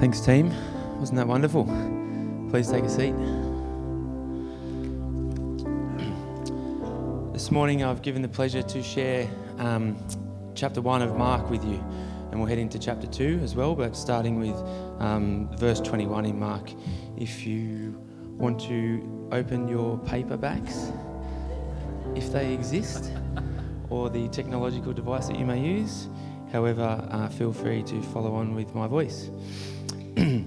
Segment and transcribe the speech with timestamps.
[0.00, 0.50] Thanks, team.
[0.98, 1.64] Wasn't that wonderful?
[2.48, 3.14] Please take a seat.
[7.34, 9.28] This morning, I've given the pleasure to share
[9.58, 9.98] um,
[10.54, 11.84] chapter 1 of Mark with you,
[12.30, 14.56] and we'll head into chapter 2 as well, but starting with
[15.00, 16.70] um, verse 21 in Mark.
[17.18, 18.02] If you
[18.38, 20.96] want to open your paperbacks,
[22.16, 23.12] if they exist,
[23.90, 26.08] or the technological device that you may use,
[26.52, 29.28] however, uh, feel free to follow on with my voice.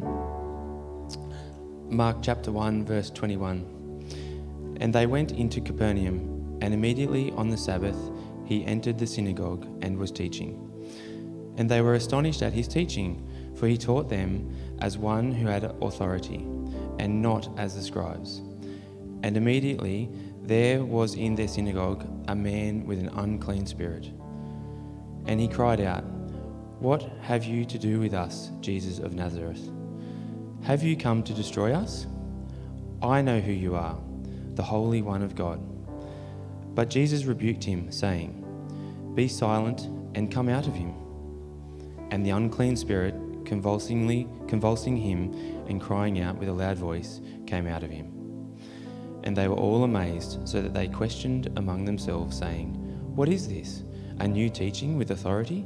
[1.89, 4.77] Mark chapter 1, verse 21.
[4.79, 7.97] And they went into Capernaum, and immediately on the Sabbath
[8.45, 10.69] he entered the synagogue and was teaching.
[11.57, 15.63] And they were astonished at his teaching, for he taught them as one who had
[15.63, 16.45] authority,
[16.99, 18.43] and not as the scribes.
[19.23, 20.07] And immediately
[20.43, 24.11] there was in their synagogue a man with an unclean spirit.
[25.25, 26.03] And he cried out,
[26.83, 29.71] What have you to do with us, Jesus of Nazareth?
[30.63, 32.07] Have you come to destroy us?
[33.01, 33.97] I know who you are,
[34.55, 35.61] the Holy One of God.
[36.75, 40.93] But Jesus rebuked him, saying, Be silent and come out of him.
[42.11, 45.31] And the unclean spirit, convulsingly convulsing him
[45.69, 48.57] and crying out with a loud voice, came out of him.
[49.23, 52.73] And they were all amazed, so that they questioned among themselves, saying,
[53.15, 53.83] What is this?
[54.19, 55.65] A new teaching with authority?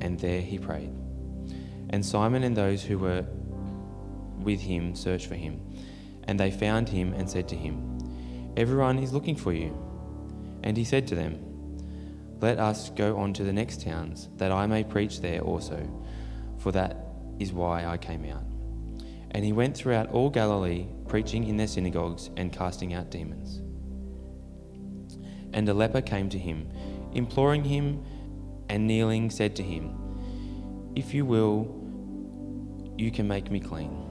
[0.00, 0.92] and there he prayed.
[1.90, 3.24] And Simon and those who were
[4.40, 5.60] with him searched for him.
[6.24, 9.76] And they found him and said to him, Everyone is looking for you.
[10.62, 11.38] And he said to them,
[12.40, 15.88] Let us go on to the next towns, that I may preach there also,
[16.58, 18.42] for that is why I came out.
[19.30, 23.62] And he went throughout all Galilee, preaching in their synagogues and casting out demons.
[25.52, 26.68] And a leper came to him,
[27.12, 28.04] imploring him,
[28.68, 31.74] and kneeling said to him, If you will,
[32.96, 34.04] you can make me clean.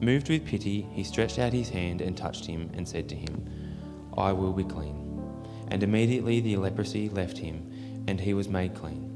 [0.00, 3.44] Moved with pity, he stretched out his hand and touched him and said to him,
[4.16, 5.06] I will be clean.
[5.68, 9.06] And immediately the leprosy left him, and he was made clean.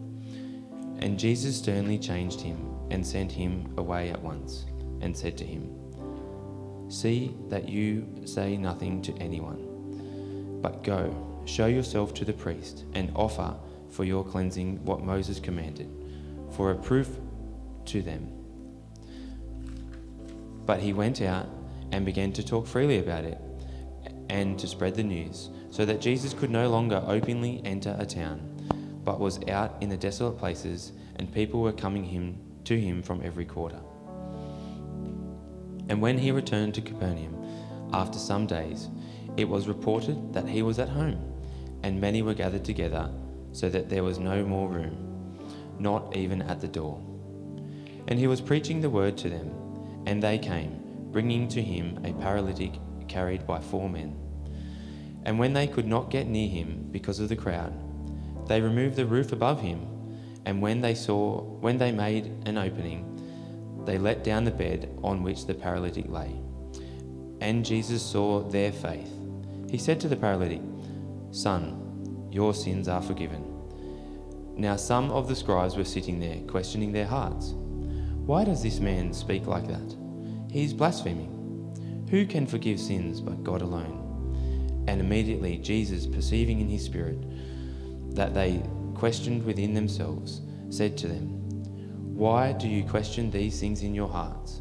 [1.00, 4.66] And Jesus sternly changed him and sent him away at once,
[5.00, 5.70] and said to him,
[6.88, 11.14] See that you say nothing to anyone, but go,
[11.46, 13.54] show yourself to the priest, and offer
[13.94, 15.88] for your cleansing what Moses commanded,
[16.50, 17.08] for a proof
[17.84, 18.28] to them.
[20.66, 21.48] But he went out
[21.92, 23.38] and began to talk freely about it
[24.28, 28.40] and to spread the news, so that Jesus could no longer openly enter a town,
[29.04, 33.22] but was out in the desolate places, and people were coming him to him from
[33.22, 33.78] every quarter.
[35.88, 37.36] And when he returned to Capernaum,
[37.92, 38.88] after some days,
[39.36, 41.20] it was reported that he was at home,
[41.82, 43.10] and many were gathered together,
[43.54, 45.38] so that there was no more room,
[45.78, 47.00] not even at the door.
[48.08, 49.50] And he was preaching the word to them.
[50.06, 50.82] And they came,
[51.12, 52.72] bringing to him a paralytic
[53.08, 54.18] carried by four men.
[55.24, 57.72] And when they could not get near him because of the crowd,
[58.48, 59.86] they removed the roof above him.
[60.44, 63.10] And when they saw, when they made an opening,
[63.86, 66.34] they let down the bed on which the paralytic lay.
[67.40, 69.10] And Jesus saw their faith.
[69.70, 70.60] He said to the paralytic,
[71.30, 71.83] Son,
[72.34, 73.44] your sins are forgiven.
[74.56, 77.52] Now some of the scribes were sitting there, questioning their hearts.
[78.26, 79.96] Why does this man speak like that?
[80.50, 81.30] He is blaspheming.
[82.10, 84.84] Who can forgive sins but God alone?
[84.88, 87.18] And immediately Jesus, perceiving in his spirit
[88.16, 88.62] that they
[88.94, 90.40] questioned within themselves,
[90.70, 91.28] said to them,
[92.16, 94.60] Why do you question these things in your hearts?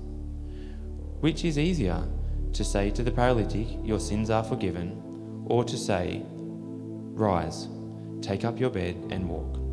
[1.21, 2.03] Which is easier,
[2.53, 6.23] to say to the paralytic, Your sins are forgiven, or to say,
[7.13, 7.67] Rise,
[8.21, 9.63] take up your bed and walk?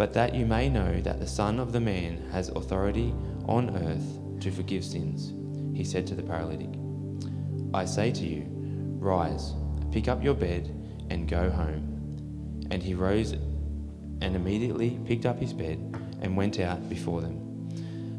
[0.00, 3.12] but that you may know that the Son of the Man has authority
[3.44, 5.34] on earth to forgive sins.
[5.76, 6.70] He said to the paralytic,
[7.74, 8.46] I say to you,
[8.98, 9.52] rise,
[9.92, 10.74] pick up your bed,
[11.10, 12.16] and go home.
[12.70, 15.76] And he rose and immediately picked up his bed
[16.22, 17.68] and went out before them,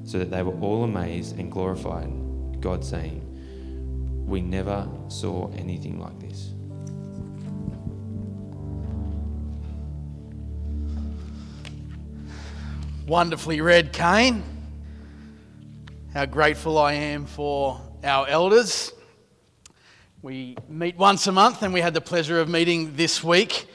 [0.06, 2.12] so that they were all amazed and glorified
[2.62, 3.24] God, saying,
[4.28, 6.52] We never saw anything like this.
[13.12, 14.42] Wonderfully read, Kane.
[16.14, 18.94] How grateful I am for our elders.
[20.22, 23.68] We meet once a month, and we had the pleasure of meeting this week.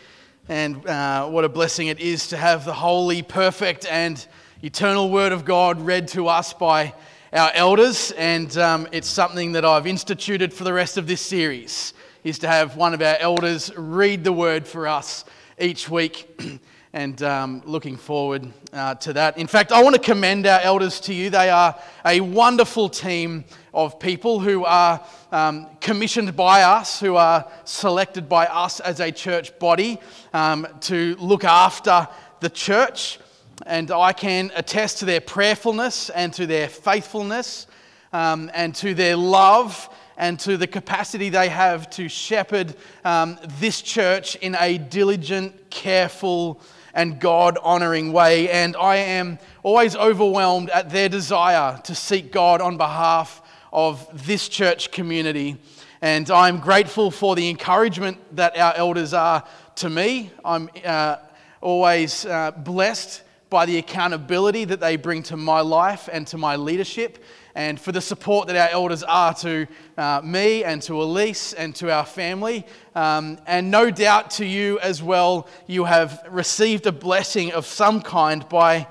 [0.48, 4.26] And uh, what a blessing it is to have the holy, perfect, and
[4.62, 6.94] eternal Word of God read to us by
[7.30, 8.12] our elders.
[8.12, 11.92] And um, it's something that I've instituted for the rest of this series,
[12.24, 15.26] is to have one of our elders read the Word for us
[15.58, 16.58] each week.
[16.96, 19.37] and um, looking forward uh, to that.
[19.37, 21.28] In fact, I want to commend our elders to you.
[21.28, 23.44] They are a wonderful team
[23.75, 29.12] of people who are um, commissioned by us, who are selected by us as a
[29.12, 29.98] church body
[30.32, 32.08] um, to look after
[32.40, 33.19] the church.
[33.66, 37.66] And I can attest to their prayerfulness and to their faithfulness
[38.14, 43.82] um, and to their love and to the capacity they have to shepherd um, this
[43.82, 46.58] church in a diligent, careful,
[46.96, 48.50] and God honoring way.
[48.50, 54.48] And I am always overwhelmed at their desire to seek God on behalf of this
[54.48, 55.58] church community.
[56.00, 59.44] And I'm grateful for the encouragement that our elders are
[59.76, 60.31] to me.
[60.43, 61.16] I'm uh,
[61.60, 66.56] always uh, blessed by the accountability that they bring to my life and to my
[66.56, 67.22] leadership
[67.56, 69.67] and for the support that our elders are to
[69.97, 72.67] uh, me and to Elise and to our family.
[72.94, 78.03] Um, and no doubt to you as well, you have received a blessing of some
[78.03, 78.87] kind by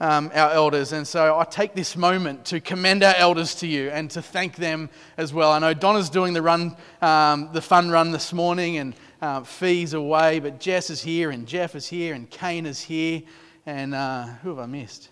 [0.00, 0.92] um, our elders.
[0.92, 4.56] And so I take this moment to commend our elders to you and to thank
[4.56, 5.50] them as well.
[5.52, 9.94] I know Donna's doing the run, um, the fun run this morning, and uh, Fee's
[9.94, 13.22] away, but Jess is here, and Jeff is here, and Kane is here,
[13.64, 15.08] and uh, who have I missed?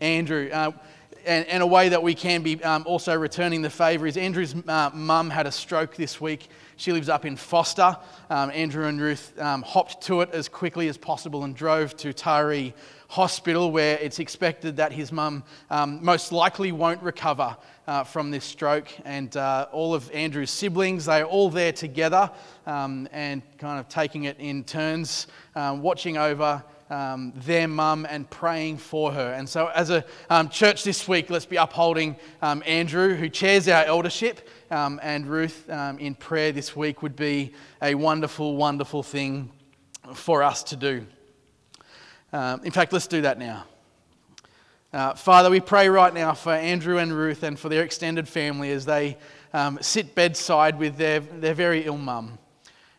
[0.00, 0.50] Andrew.
[0.52, 0.72] Uh,
[1.26, 4.54] and, and, a way that we can be um, also returning the favour is Andrew's
[4.68, 6.48] uh, mum had a stroke this week.
[6.76, 7.96] She lives up in Forster.
[8.30, 12.12] Um, Andrew and Ruth um, hopped to it as quickly as possible and drove to
[12.12, 12.72] Taree
[13.08, 18.44] Hospital, where it's expected that his mum um, most likely won't recover uh, from this
[18.44, 18.88] stroke.
[19.04, 22.30] And uh, all of Andrew's siblings, they're all there together
[22.66, 28.28] um, and kind of taking it in turns, um, watching over um, their mum and
[28.28, 29.32] praying for her.
[29.32, 33.66] And so, as a um, church this week, let's be upholding um, Andrew, who chairs
[33.66, 39.02] our eldership, um, and Ruth um, in prayer this week would be a wonderful, wonderful
[39.02, 39.50] thing
[40.14, 41.06] for us to do.
[42.32, 43.64] Um, in fact, let's do that now.
[44.92, 48.70] Uh, Father, we pray right now for Andrew and Ruth and for their extended family
[48.70, 49.16] as they
[49.80, 52.38] sit bedside with their, their very ill mum.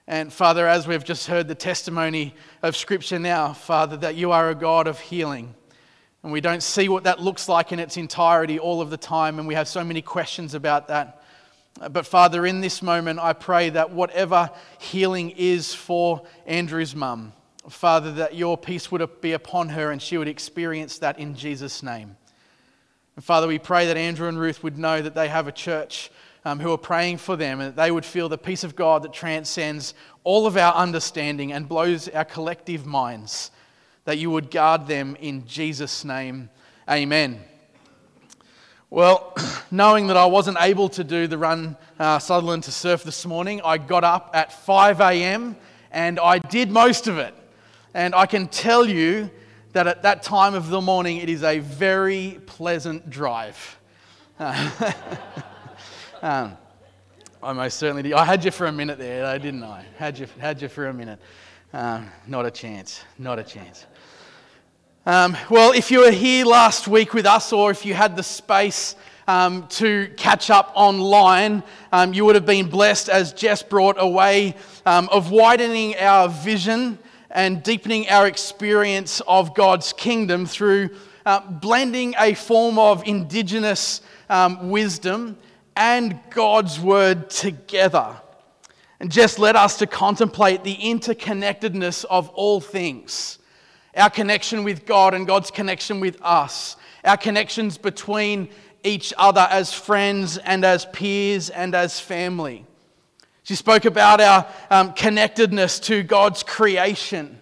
[0.07, 4.49] And Father, as we've just heard the testimony of Scripture now, Father, that you are
[4.49, 5.55] a God of healing.
[6.23, 9.39] And we don't see what that looks like in its entirety all of the time,
[9.39, 11.23] and we have so many questions about that.
[11.89, 17.31] But Father, in this moment, I pray that whatever healing is for Andrew's mum,
[17.69, 21.81] Father, that your peace would be upon her and she would experience that in Jesus'
[21.81, 22.17] name.
[23.15, 26.11] And Father, we pray that Andrew and Ruth would know that they have a church
[26.45, 29.03] um, who are praying for them, and that they would feel the peace of God
[29.03, 33.51] that transcends all of our understanding and blows our collective minds,
[34.05, 36.49] that you would guard them in Jesus' name.
[36.89, 37.41] Amen.
[38.89, 39.35] Well,
[39.71, 43.61] knowing that I wasn't able to do the run uh, Sutherland to surf this morning,
[43.63, 45.55] I got up at 5 a.m.
[45.91, 47.33] and I did most of it.
[47.93, 49.29] And I can tell you
[49.71, 53.79] that at that time of the morning, it is a very pleasant drive.
[56.23, 56.55] Um,
[57.43, 58.13] I most certainly did.
[58.13, 59.83] I had you for a minute there, though, didn't I?
[59.97, 61.19] Had you, had you for a minute.
[61.73, 63.03] Um, not a chance.
[63.19, 63.85] Not a chance.
[65.05, 68.23] Um, well, if you were here last week with us, or if you had the
[68.23, 68.95] space
[69.27, 71.61] um, to catch up online,
[71.91, 76.29] um, you would have been blessed as Jess brought a way um, of widening our
[76.29, 76.97] vision
[77.31, 80.91] and deepening our experience of God's kingdom through
[81.25, 83.99] uh, blending a form of indigenous
[84.29, 85.37] um, wisdom
[85.75, 88.15] and God's word together.
[88.99, 93.39] And just led us to contemplate the interconnectedness of all things
[93.95, 98.49] our connection with God and God's connection with us, our connections between
[98.83, 102.65] each other as friends and as peers and as family.
[103.43, 107.39] She spoke about our um, connectedness to God's creation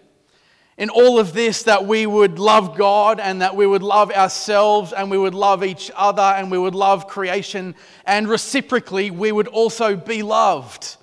[0.77, 4.93] In all of this, that we would love God and that we would love ourselves
[4.93, 7.75] and we would love each other and we would love creation,
[8.05, 10.97] and reciprocally, we would also be loved.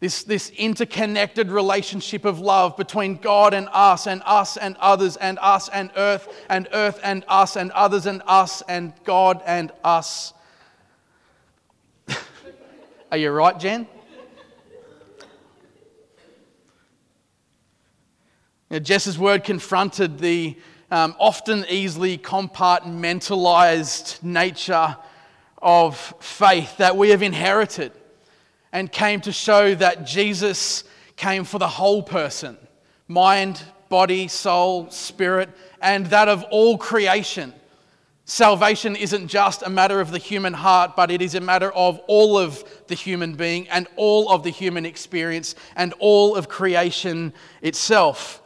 [0.00, 5.38] This, this interconnected relationship of love between God and us, and us and others, and
[5.40, 10.32] us and earth, and earth and us, and others and us, and God and us.
[13.10, 13.88] Are you right, Jen?
[18.70, 20.56] Now, Jess's word confronted the
[20.90, 24.96] um, often easily compartmentalized nature
[25.62, 27.92] of faith that we have inherited
[28.72, 30.84] and came to show that Jesus
[31.16, 32.56] came for the whole person
[33.10, 35.48] mind, body, soul, spirit,
[35.80, 37.54] and that of all creation.
[38.26, 41.98] Salvation isn't just a matter of the human heart, but it is a matter of
[42.06, 47.32] all of the human being and all of the human experience and all of creation
[47.62, 48.42] itself.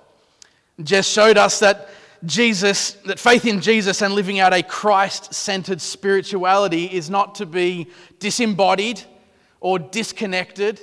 [0.81, 1.89] Jess showed us that
[2.25, 7.47] Jesus, that faith in Jesus and living out a Christ centered spirituality is not to
[7.47, 7.89] be
[8.21, 9.03] disembodied
[9.61, 10.81] or disconnected,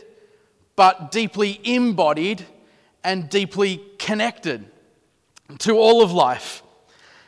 [0.75, 2.45] but deeply embodied
[3.03, 4.65] and deeply connected
[5.59, 6.61] to all of life.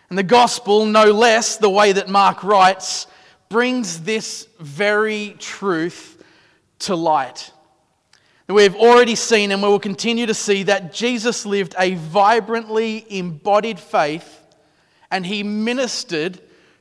[0.09, 3.07] And the gospel, no less, the way that Mark writes,
[3.47, 6.21] brings this very truth
[6.79, 7.51] to light.
[8.51, 13.79] We've already seen and we will continue to see that Jesus lived a vibrantly embodied
[13.79, 14.41] faith
[15.09, 16.37] and he ministered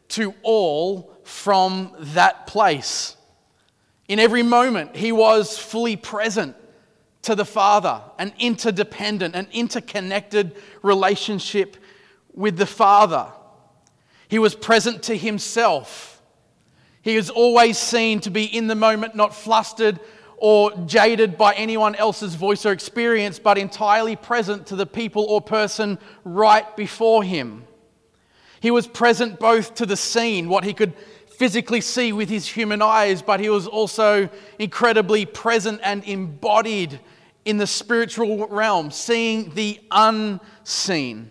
[0.09, 3.17] to all from that place.
[4.09, 6.57] In every moment, he was fully present
[7.23, 11.77] to the Father, an interdependent, an interconnected relationship
[12.35, 13.29] with the Father.
[14.27, 16.21] He was present to himself.
[17.03, 20.01] He is always seen to be in the moment, not flustered
[20.41, 25.41] or jaded by anyone else's voice or experience, but entirely present to the people or
[25.41, 27.65] person right before him.
[28.61, 30.95] He was present both to the scene, what he could
[31.27, 34.29] physically see with his human eyes, but he was also
[34.59, 37.01] incredibly present and embodied
[37.45, 41.31] in the spiritual realm, seeing the unseen.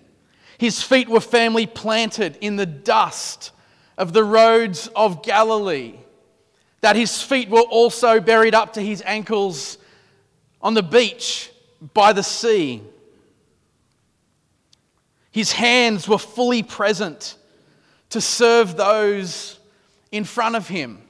[0.57, 3.51] His feet were firmly planted in the dust
[3.97, 5.98] of the roads of Galilee,
[6.81, 9.77] that his feet were also buried up to his ankles
[10.61, 11.51] on the beach
[11.93, 12.81] by the sea.
[15.31, 17.35] His hands were fully present
[18.09, 19.59] to serve those
[20.11, 21.01] in front of him.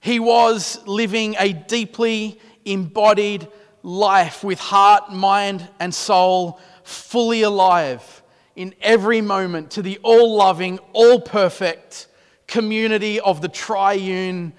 [0.00, 3.48] He was living a deeply embodied
[3.82, 8.22] life with heart, mind, and soul fully alive
[8.56, 12.06] in every moment to the all loving, all perfect
[12.50, 14.52] community of the triune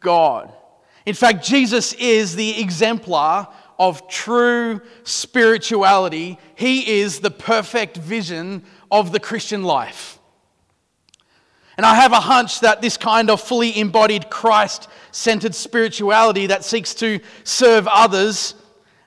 [0.00, 0.52] God.
[1.06, 3.46] In fact, Jesus is the exemplar
[3.78, 6.38] of true spirituality.
[6.56, 10.18] He is the perfect vision of the Christian life.
[11.76, 16.64] And I have a hunch that this kind of fully embodied Christ centered spirituality that
[16.64, 18.54] seeks to serve others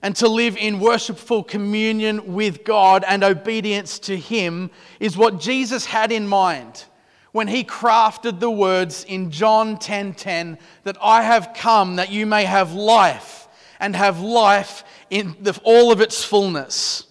[0.01, 5.85] and to live in worshipful communion with God and obedience to Him is what Jesus
[5.85, 6.85] had in mind
[7.37, 12.09] when he crafted the words in John 10:10 10, 10, that I have come that
[12.09, 13.47] you may have life
[13.79, 17.03] and have life in the, all of its fullness.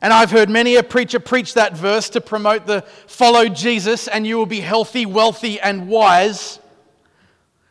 [0.00, 4.24] And I've heard many a preacher preach that verse to promote the follow Jesus and
[4.24, 6.60] you will be healthy, wealthy, and wise,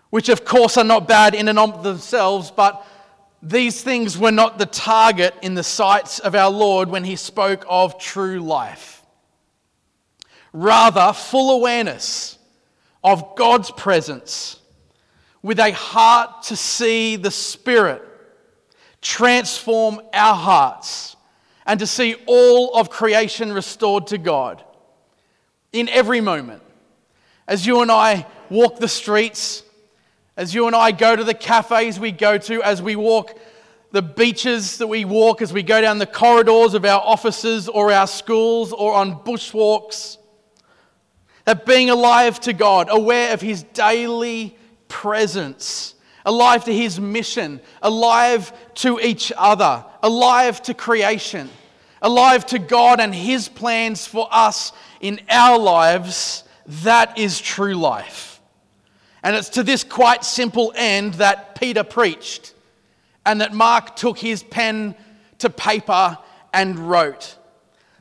[0.10, 2.86] which of course are not bad in and of themselves, but
[3.42, 7.64] these things were not the target in the sights of our Lord when he spoke
[7.70, 8.91] of true life.
[10.54, 12.38] Rather, full awareness
[13.04, 14.60] of God's presence
[15.42, 18.04] with a heart to see the Spirit
[19.02, 21.16] transform our hearts
[21.66, 24.64] and to see all of creation restored to God
[25.74, 26.62] in every moment.
[27.48, 29.64] As you and I walk the streets,
[30.38, 33.38] as you and I go to the cafes we go to, as we walk
[33.92, 37.92] the beaches that we walk, as we go down the corridors of our offices or
[37.92, 40.18] our schools or on bushwalks,
[41.46, 44.58] that being alive to God, aware of His daily
[44.88, 45.96] presence,
[46.26, 51.50] alive to His mission, alive to each other, alive to creation,
[52.02, 58.40] alive to God and His plans for us in our lives, that is true life.
[59.24, 62.54] And it's to this quite simple end that Peter preached
[63.26, 64.96] and that Mark took his pen
[65.40, 66.18] to paper
[66.54, 67.38] and wrote.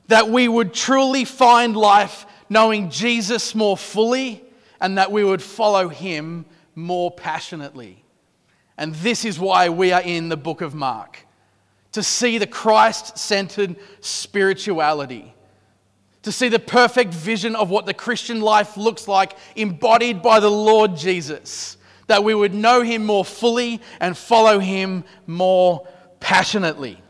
[0.08, 4.44] That we would truly find life knowing Jesus more fully
[4.80, 8.04] and that we would follow him more passionately.
[8.76, 11.26] And this is why we are in the book of Mark
[11.92, 15.34] to see the Christ centered spirituality,
[16.22, 20.50] to see the perfect vision of what the Christian life looks like embodied by the
[20.50, 21.76] Lord Jesus,
[22.06, 25.86] that we would know him more fully and follow him more
[26.20, 27.00] passionately.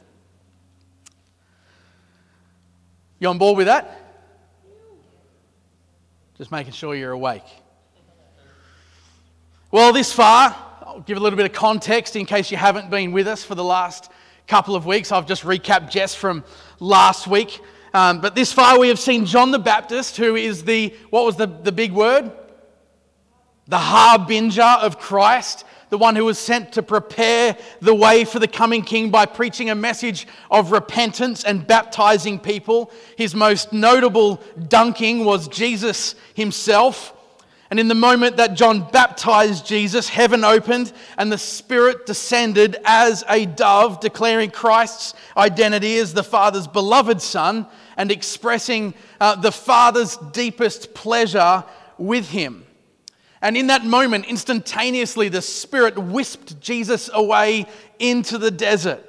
[3.19, 4.00] You on board with that?
[6.41, 7.45] Just making sure you're awake.
[9.71, 13.13] Well, this far, I'll give a little bit of context in case you haven't been
[13.13, 14.11] with us for the last
[14.47, 15.13] couple of weeks.
[15.13, 16.43] I've just recapped Jess from
[16.79, 17.61] last week.
[17.93, 21.37] Um, but this far, we have seen John the Baptist, who is the, what was
[21.37, 22.33] the, the big word?
[23.69, 28.49] The harbinger of Christ, the one who was sent to prepare the way for the
[28.49, 32.91] coming king by preaching a message of repentance and baptizing people.
[33.17, 37.15] His most notable dunking was Jesus himself.
[37.71, 43.23] And in the moment that John baptized Jesus, heaven opened and the Spirit descended as
[43.29, 47.67] a dove, declaring Christ's identity as the Father's beloved Son
[47.97, 51.63] and expressing uh, the Father's deepest pleasure
[51.97, 52.65] with him.
[53.43, 57.67] And in that moment, instantaneously, the Spirit whisked Jesus away
[57.99, 59.05] into the desert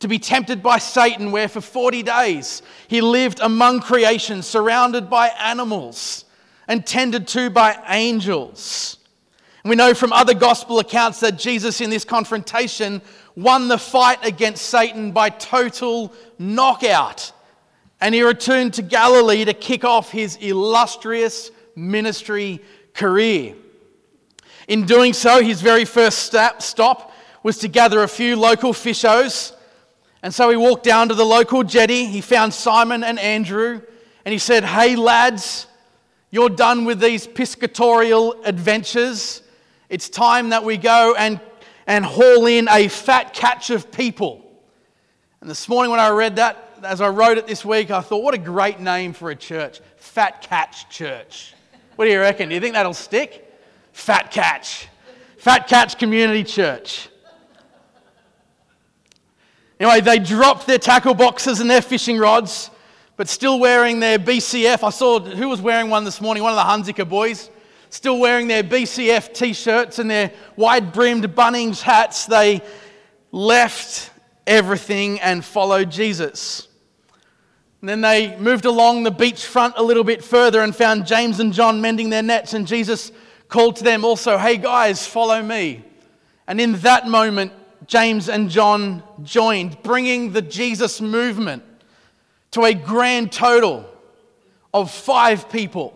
[0.00, 5.28] to be tempted by Satan, where for 40 days he lived among creation, surrounded by
[5.28, 6.26] animals
[6.68, 8.98] and tended to by angels.
[9.64, 13.00] We know from other gospel accounts that Jesus, in this confrontation,
[13.34, 17.32] won the fight against Satan by total knockout.
[17.98, 22.60] And he returned to Galilee to kick off his illustrious ministry
[22.94, 23.54] career.
[24.68, 29.52] In doing so, his very first stop was to gather a few local fishos.
[30.22, 32.06] And so he walked down to the local jetty.
[32.06, 33.82] He found Simon and Andrew,
[34.24, 35.66] and he said, Hey, lads,
[36.30, 39.42] you're done with these piscatorial adventures.
[39.90, 41.38] It's time that we go and,
[41.86, 44.40] and haul in a fat catch of people.
[45.42, 48.22] And this morning, when I read that, as I wrote it this week, I thought,
[48.22, 51.53] what a great name for a church Fat Catch Church.
[51.96, 52.48] What do you reckon?
[52.48, 53.52] Do you think that'll stick?
[53.92, 54.88] Fat Catch.
[55.38, 57.08] Fat Catch Community Church.
[59.78, 62.70] Anyway, they dropped their tackle boxes and their fishing rods,
[63.16, 64.82] but still wearing their BCF.
[64.82, 67.50] I saw who was wearing one this morning, one of the Hunziker boys,
[67.90, 72.26] still wearing their BCF t shirts and their wide brimmed Bunnings hats.
[72.26, 72.62] They
[73.30, 74.10] left
[74.46, 76.68] everything and followed Jesus.
[77.84, 81.52] And then they moved along the beachfront a little bit further and found James and
[81.52, 83.12] John mending their nets, and Jesus
[83.48, 85.84] called to them also, Hey guys, follow me.
[86.46, 87.52] And in that moment,
[87.86, 91.62] James and John joined, bringing the Jesus movement
[92.52, 93.84] to a grand total
[94.72, 95.92] of five people.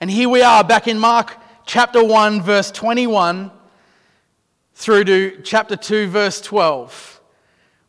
[0.00, 3.50] And here we are back in Mark chapter 1, verse 21
[4.72, 7.20] through to chapter 2, verse 12,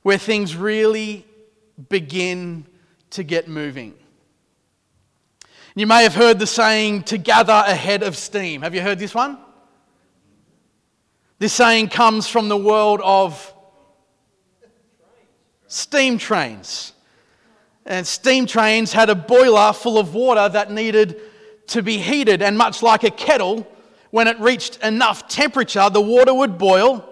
[0.02, 1.24] where things really
[1.90, 2.66] begin
[3.12, 3.94] to get moving.
[5.76, 8.64] You may have heard the saying, to gather ahead of steam.
[8.64, 9.38] Have you heard this one?
[11.40, 13.54] This saying comes from the world of
[15.68, 16.94] steam trains.
[17.86, 21.22] And steam trains had a boiler full of water that needed
[21.68, 22.42] to be heated.
[22.42, 23.68] And much like a kettle,
[24.10, 27.08] when it reached enough temperature, the water would boil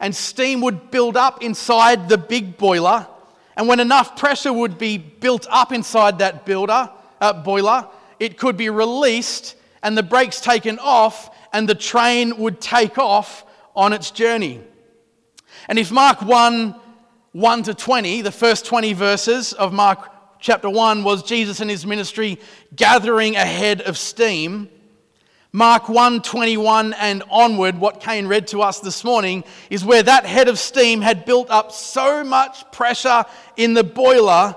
[0.00, 3.06] and steam would build up inside the big boiler.
[3.56, 7.88] And when enough pressure would be built up inside that builder, uh, boiler,
[8.18, 13.44] it could be released and the brakes taken off, and the train would take off
[13.74, 14.60] on its journey.
[15.68, 16.76] And if Mark 1
[17.32, 21.86] 1 to 20, the first 20 verses of Mark chapter 1 was Jesus and his
[21.86, 22.38] ministry
[22.76, 24.68] gathering ahead of steam,
[25.54, 30.48] Mark 1:21 and onward, what Kane read to us this morning, is where that head
[30.48, 33.26] of steam had built up so much pressure
[33.58, 34.56] in the boiler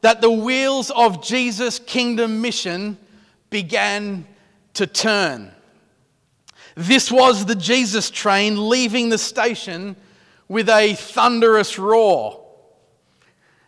[0.00, 2.96] that the wheels of Jesus' kingdom mission
[3.50, 4.26] began
[4.72, 5.52] to turn.
[6.74, 9.94] This was the Jesus train leaving the station
[10.48, 12.40] with a thunderous roar.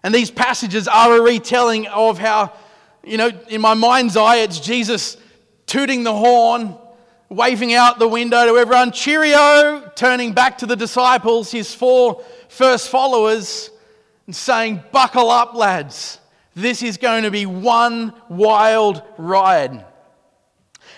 [0.03, 2.53] And these passages are a retelling of how,
[3.05, 5.19] you know, in my mind's eye, it's Jesus
[5.67, 6.77] tooting the horn,
[7.29, 12.89] waving out the window to everyone, cheerio, turning back to the disciples, his four first
[12.89, 13.71] followers,
[14.27, 16.21] and saying, Buckle up, lads.
[16.55, 19.85] This is going to be one wild ride.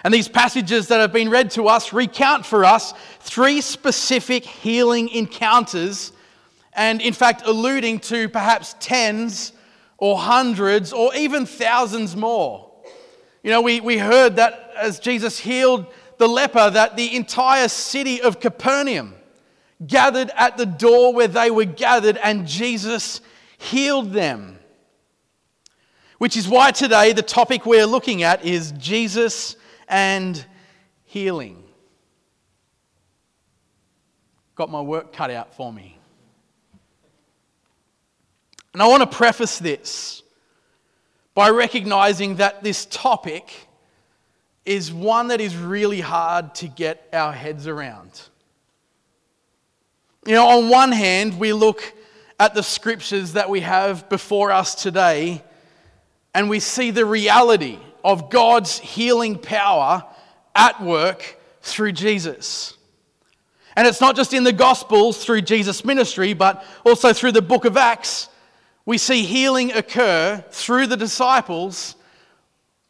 [0.05, 5.09] And these passages that have been read to us recount for us three specific healing
[5.09, 6.13] encounters,
[6.73, 9.53] and in fact, alluding to perhaps tens
[9.97, 12.68] or hundreds or even thousands more.
[13.49, 15.87] You know, we, we heard that as Jesus healed
[16.19, 19.15] the leper, that the entire city of Capernaum
[19.87, 23.23] gathered at the door where they were gathered, and Jesus
[23.57, 24.59] healed them.
[26.19, 29.57] Which is why today the topic we're looking at is Jesus
[29.89, 30.45] and
[31.07, 31.65] healing.
[34.57, 35.99] Got my work cut out for me.
[38.75, 40.23] And I want to preface this
[41.39, 43.69] by recognizing that this topic
[44.67, 48.23] is one that is really hard to get our heads around.
[50.27, 51.95] You know, on one hand, we look
[52.41, 55.45] at the scriptures that we have before us today
[56.35, 60.03] and we see the reality of God's healing power
[60.57, 62.77] at work through Jesus.
[63.77, 67.65] And it's not just in the Gospels through Jesus' ministry, but also through the book
[67.65, 68.29] of Acts.
[68.89, 71.95] We see healing occur through the disciples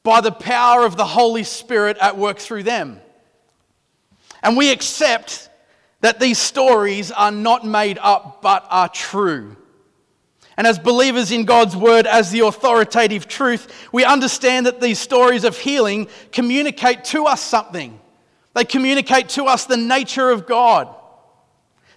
[0.04, 3.00] by the power of the Holy Spirit at work through them.
[4.40, 5.50] And we accept
[6.00, 9.56] that these stories are not made up but are true.
[10.56, 15.42] And as believers in God's word as the authoritative truth, we understand that these stories
[15.42, 17.98] of healing communicate to us something.
[18.54, 20.94] They communicate to us the nature of God.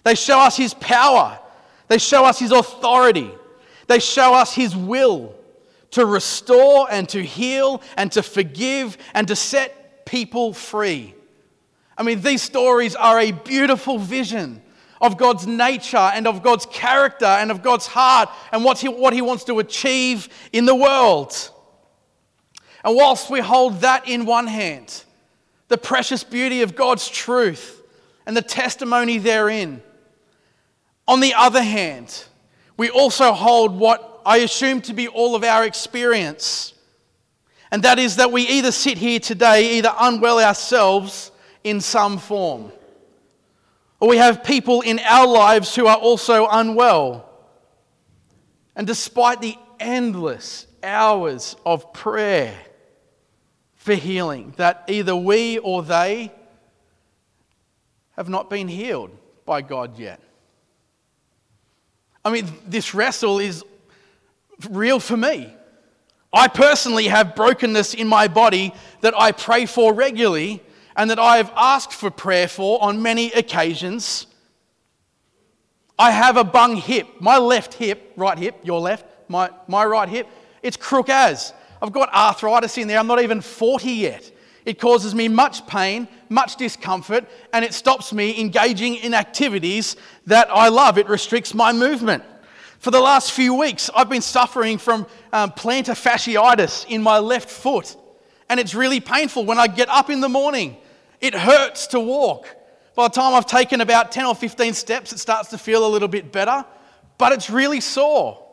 [0.02, 1.38] They show us His power.
[1.86, 3.30] They show us His authority.
[3.86, 5.34] They show us His will
[5.92, 11.14] to restore and to heal and to forgive and to set people free.
[11.96, 14.62] I mean, these stories are a beautiful vision
[15.00, 19.12] of God's nature and of God's character and of God's heart and what he, what
[19.12, 21.50] he wants to achieve in the world.
[22.84, 25.04] And whilst we hold that in one hand,
[25.68, 27.82] the precious beauty of God's truth
[28.26, 29.82] and the testimony therein,
[31.06, 32.24] on the other hand,
[32.82, 36.74] we also hold what I assume to be all of our experience.
[37.70, 41.30] And that is that we either sit here today, either unwell ourselves
[41.64, 42.72] in some form
[44.02, 47.24] or we have people in our lives who are also unwell.
[48.74, 52.52] And despite the endless hours of prayer
[53.76, 56.32] for healing, that either we or they
[58.16, 59.16] have not been healed
[59.46, 60.20] by God yet.
[62.24, 63.64] I mean, this wrestle is
[64.70, 65.54] real for me.
[66.32, 70.62] I personally have brokenness in my body that I pray for regularly
[70.96, 74.26] and that I have asked for prayer for on many occasions.
[75.98, 77.06] I have a bung hip.
[77.20, 80.26] My left hip, right hip, your left, my, my right hip,
[80.62, 81.52] it's crook as.
[81.82, 82.98] I've got arthritis in there.
[82.98, 84.31] I'm not even 40 yet.
[84.64, 89.96] It causes me much pain, much discomfort, and it stops me engaging in activities
[90.26, 90.98] that I love.
[90.98, 92.22] It restricts my movement.
[92.78, 97.48] For the last few weeks, I've been suffering from um, plantar fasciitis in my left
[97.48, 97.96] foot,
[98.48, 100.76] and it's really painful when I get up in the morning
[101.22, 102.54] it hurts to walk.
[102.96, 105.88] By the time I've taken about 10 or 15 steps, it starts to feel a
[105.88, 106.66] little bit better,
[107.16, 108.44] but it's really sore.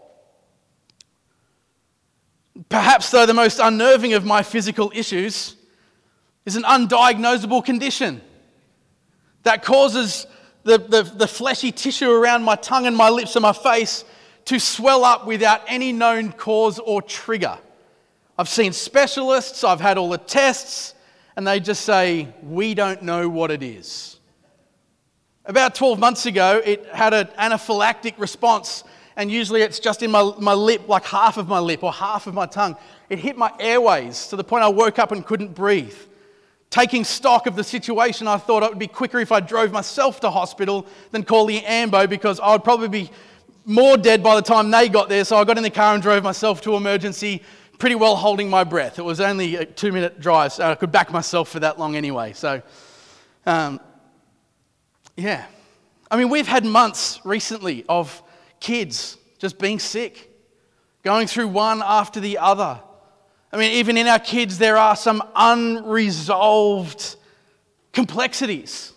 [2.69, 5.55] Perhaps, though, the most unnerving of my physical issues
[6.49, 8.21] is an undiagnosable condition
[9.43, 10.25] that causes
[10.63, 14.03] the, the, the, fleshy tissue around my tongue and my lips and my face
[14.45, 17.55] to swell up without any known cause or trigger.
[18.35, 20.95] I've seen specialists, I've had all the tests,
[21.35, 24.17] and they just say, We don't know what it is.
[25.45, 28.83] About 12 months ago, it had an anaphylactic response,
[29.15, 32.25] and usually it's just in my, my lip, like half of my lip or half
[32.25, 32.75] of my tongue.
[33.07, 35.95] It hit my airways to the point I woke up and couldn't breathe.
[36.69, 40.19] Taking stock of the situation, I thought it would be quicker if I drove myself
[40.19, 43.11] to hospital than call the AMBO because I would probably be
[43.65, 45.23] more dead by the time they got there.
[45.23, 47.41] So I got in the car and drove myself to emergency
[47.79, 48.99] pretty well holding my breath.
[48.99, 51.95] It was only a two minute drive, so I could back myself for that long
[51.95, 52.33] anyway.
[52.33, 52.61] So,
[53.45, 53.79] um,
[55.15, 55.45] yeah.
[56.11, 58.21] I mean, we've had months recently of
[58.59, 60.29] kids just being sick,
[61.03, 62.81] going through one after the other.
[63.51, 67.15] I mean, even in our kids, there are some unresolved
[67.93, 68.93] complexities,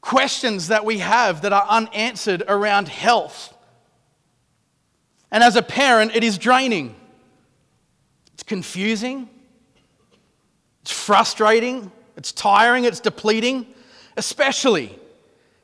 [0.00, 3.52] questions that we have that are unanswered around health.
[5.32, 6.94] And as a parent, it is draining.
[8.34, 9.28] It's confusing,
[10.82, 13.66] it's frustrating, it's tiring, it's depleting,
[14.16, 14.96] especially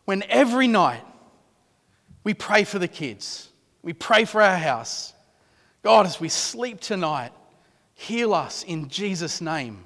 [0.04, 1.02] when every night
[2.24, 3.48] we pray for the kids,
[3.82, 5.12] we pray for our house.
[5.82, 7.32] God, as we sleep tonight,
[8.00, 9.84] heal us in Jesus' name.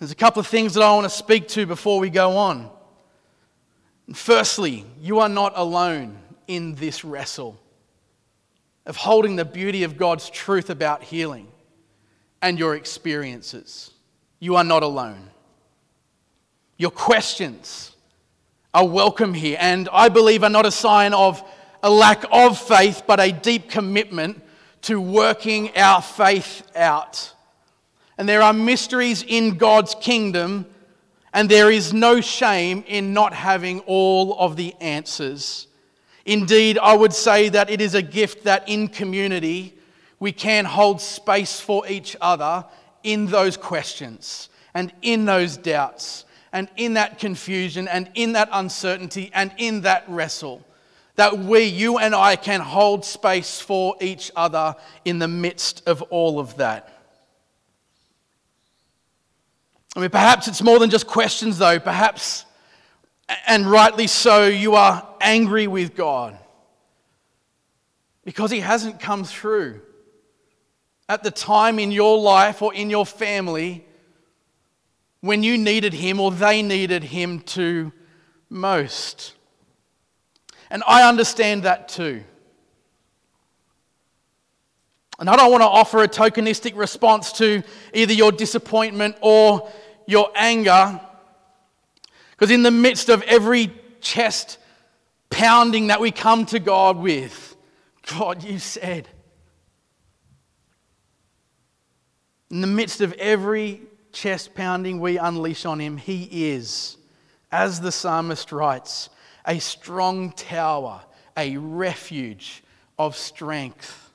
[0.00, 2.68] There's a couple of things that I want to speak to before we go on.
[4.12, 6.18] Firstly, you are not alone
[6.48, 7.60] in this wrestle
[8.86, 11.46] of holding the beauty of God's truth about healing
[12.42, 13.92] and your experiences.
[14.40, 15.30] you are not alone.
[16.76, 17.94] Your questions
[18.74, 21.44] are welcome here, and I believe are not a sign of
[21.82, 24.42] a lack of faith, but a deep commitment
[24.82, 27.34] to working our faith out.
[28.18, 30.66] And there are mysteries in God's kingdom,
[31.32, 35.66] and there is no shame in not having all of the answers.
[36.26, 39.74] Indeed, I would say that it is a gift that in community
[40.18, 42.64] we can hold space for each other
[43.02, 49.30] in those questions and in those doubts and in that confusion and in that uncertainty
[49.32, 50.64] and in that wrestle.
[51.20, 56.00] That we, you and I, can hold space for each other in the midst of
[56.00, 56.98] all of that.
[59.94, 61.78] I mean, perhaps it's more than just questions, though.
[61.78, 62.46] Perhaps,
[63.46, 66.38] and rightly so, you are angry with God
[68.24, 69.82] because He hasn't come through
[71.06, 73.86] at the time in your life or in your family
[75.20, 77.92] when you needed Him or they needed Him to
[78.48, 79.34] most.
[80.70, 82.22] And I understand that too.
[85.18, 89.70] And I don't want to offer a tokenistic response to either your disappointment or
[90.06, 90.98] your anger.
[92.30, 94.58] Because in the midst of every chest
[95.28, 97.54] pounding that we come to God with,
[98.18, 99.08] God, you said,
[102.50, 106.96] In the midst of every chest pounding we unleash on him, he is,
[107.52, 109.10] as the psalmist writes,
[109.46, 111.02] a strong tower,
[111.36, 112.62] a refuge
[112.98, 114.10] of strength.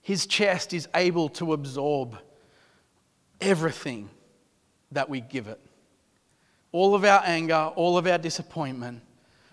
[0.00, 2.18] His chest is able to absorb
[3.40, 4.10] everything
[4.92, 5.60] that we give it.
[6.72, 9.02] All of our anger, all of our disappointment,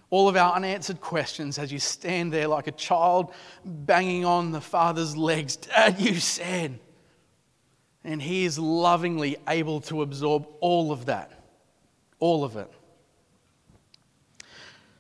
[0.10, 3.34] all of our unanswered questions as you stand there like a child
[3.64, 5.56] banging on the father's legs.
[5.56, 6.80] Dad, you said.
[8.04, 11.41] And he is lovingly able to absorb all of that,
[12.22, 12.72] all of it.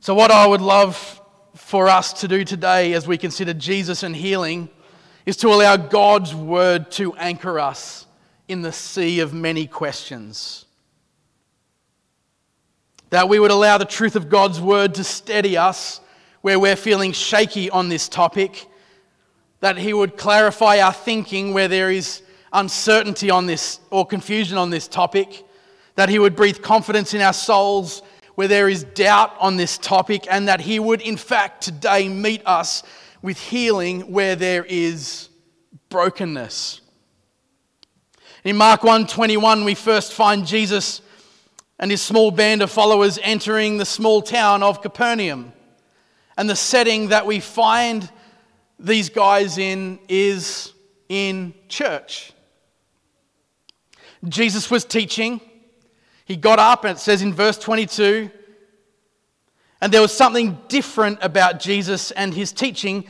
[0.02, 1.22] So, what I would love
[1.56, 4.68] for us to do today as we consider Jesus and healing
[5.26, 8.08] is to allow God's word to anchor us
[8.48, 10.66] in the sea of many questions.
[13.12, 16.02] That we would allow the truth of God's word to steady us
[16.42, 18.68] where we're feeling shaky on this topic,
[19.60, 24.72] that He would clarify our thinking where there is uncertainty on this or confusion on
[24.72, 25.46] this topic,
[26.02, 28.02] that He would breathe confidence in our souls
[28.34, 32.42] where there is doubt on this topic, and that He would, in fact, today meet
[32.44, 32.82] us
[33.22, 35.30] with healing where there is
[35.90, 36.82] brokenness.
[38.44, 41.04] In Mark 1:21 we first find Jesus
[41.78, 45.54] and his small band of followers entering the small town of Capernaum.
[46.36, 48.10] And the setting that we find
[48.80, 50.74] these guys in is
[51.10, 52.34] in church.
[54.28, 55.40] Jesus was teaching.
[56.32, 58.32] He got up, and it says in verse 22,
[59.82, 63.06] and there was something different about Jesus and his teaching.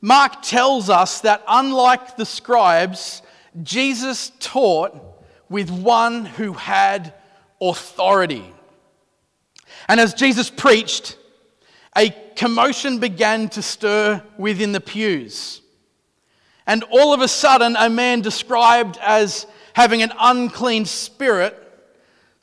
[0.00, 3.22] Mark tells us that unlike the scribes,
[3.62, 5.00] Jesus taught
[5.48, 7.14] with one who had
[7.62, 8.44] authority.
[9.86, 11.16] And as Jesus preached,
[11.96, 15.60] a commotion began to stir within the pews.
[16.66, 21.60] And all of a sudden, a man described as having an unclean spirit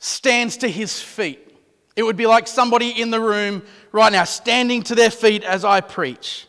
[0.02, 1.38] stands to his feet.
[1.94, 3.62] It would be like somebody in the room
[3.92, 6.48] right now standing to their feet as I preach.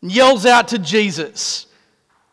[0.00, 1.66] And yells out to Jesus,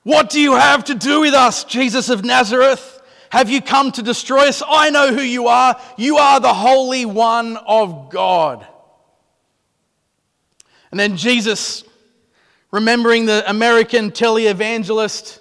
[0.03, 3.01] What do you have to do with us, Jesus of Nazareth?
[3.31, 4.63] Have you come to destroy us?
[4.65, 5.77] I know who you are.
[5.97, 8.65] You are the Holy One of God.
[10.91, 11.83] And then Jesus,
[12.71, 15.39] remembering the American televangelist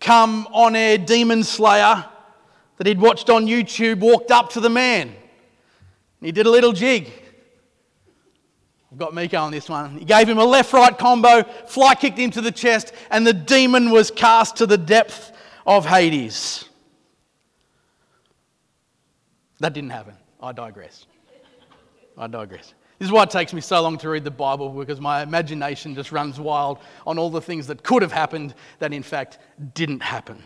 [0.00, 2.04] come on air demon slayer
[2.76, 5.14] that he'd watched on YouTube, walked up to the man.
[6.20, 7.12] He did a little jig.
[8.90, 9.98] I've got Miko on this one.
[9.98, 13.32] He gave him a left right combo, fly kicked him to the chest, and the
[13.32, 15.32] demon was cast to the depth
[15.66, 16.68] of Hades.
[19.60, 20.14] That didn't happen.
[20.40, 21.06] I digress.
[22.16, 22.74] I digress.
[22.98, 25.94] This is why it takes me so long to read the Bible because my imagination
[25.94, 29.38] just runs wild on all the things that could have happened that in fact
[29.74, 30.42] didn't happen.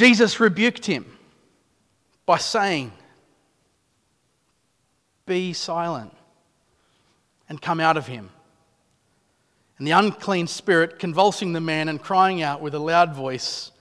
[0.00, 1.04] Jesus rebuked him
[2.24, 2.90] by saying,
[5.26, 6.14] Be silent
[7.50, 8.30] and come out of him.
[9.76, 13.72] And the unclean spirit, convulsing the man and crying out with a loud voice,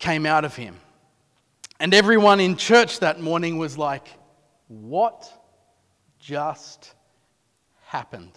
[0.00, 0.80] came out of him.
[1.78, 4.08] And everyone in church that morning was like,
[4.66, 5.32] What
[6.18, 6.92] just
[7.86, 8.32] happened?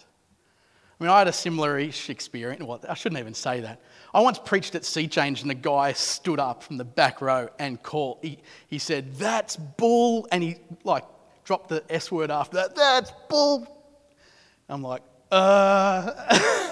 [1.00, 2.62] I mean, I had a similar-ish experience.
[2.62, 3.80] Well, I shouldn't even say that.
[4.14, 7.48] I once preached at Sea Change, and a guy stood up from the back row
[7.58, 8.18] and called.
[8.22, 11.04] He, he said, "That's bull," and he like
[11.44, 12.74] dropped the S word after that.
[12.74, 13.66] That's bull.
[14.68, 16.12] I'm like, uh.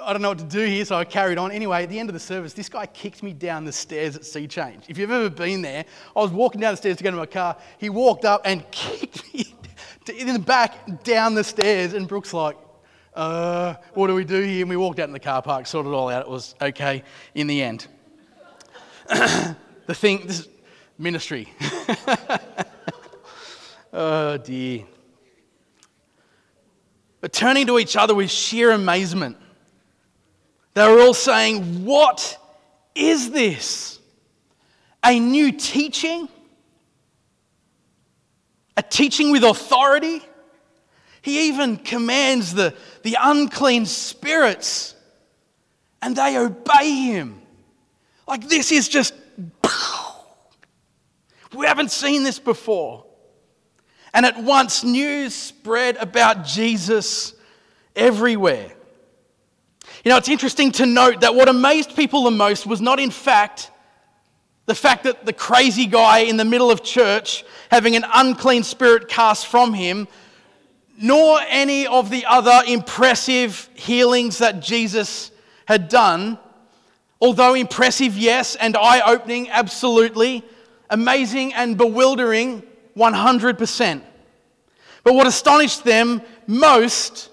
[0.00, 1.50] I don't know what to do here, so I carried on.
[1.50, 4.24] Anyway, at the end of the service, this guy kicked me down the stairs at
[4.24, 4.84] Sea Change.
[4.88, 5.84] If you've ever been there,
[6.16, 7.56] I was walking down the stairs to go to my car.
[7.78, 9.54] He walked up and kicked me
[10.18, 12.56] in the back down the stairs, and Brooks like,
[13.18, 14.60] uh, what do we do here?
[14.60, 16.22] And we walked out in the car park, sorted it all out.
[16.22, 17.02] It was okay
[17.34, 17.88] in the end.
[19.08, 20.46] the thing, this
[20.96, 21.52] ministry.
[23.92, 24.84] oh dear.
[27.20, 29.36] But turning to each other with sheer amazement,
[30.74, 32.38] they were all saying, What
[32.94, 33.98] is this?
[35.04, 36.28] A new teaching?
[38.76, 40.22] A teaching with authority?
[41.28, 42.74] He even commands the,
[43.08, 44.94] the unclean spirits
[46.02, 47.40] and they obey him.
[48.26, 49.14] Like this is just,
[51.54, 53.06] we haven't seen this before.
[54.12, 57.32] And at once news spread about Jesus
[57.96, 58.72] everywhere.
[60.04, 63.10] You know, it's interesting to note that what amazed people the most was not, in
[63.10, 63.70] fact,
[64.66, 69.08] the fact that the crazy guy in the middle of church having an unclean spirit
[69.08, 70.08] cast from him,
[71.00, 75.30] nor any of the other impressive healings that Jesus
[75.66, 76.38] had done.
[77.20, 80.44] Although impressive, yes, and eye opening, absolutely.
[80.90, 82.62] Amazing and bewildering,
[82.96, 84.02] 100%.
[85.04, 87.30] But what astonished them most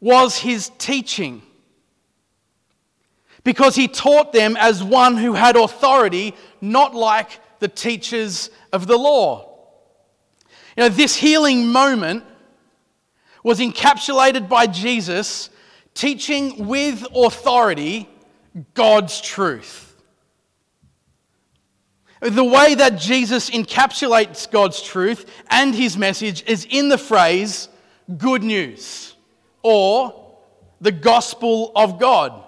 [0.00, 1.42] was his teaching
[3.44, 8.96] because he taught them as one who had authority, not like the teachers of the
[8.96, 9.48] law.
[10.76, 12.24] You know, this healing moment
[13.42, 15.50] was encapsulated by Jesus
[15.94, 18.08] teaching with authority
[18.74, 19.94] God's truth.
[22.20, 27.68] The way that Jesus encapsulates God's truth and his message is in the phrase
[28.16, 29.16] good news
[29.62, 30.36] or
[30.80, 32.44] the gospel of God.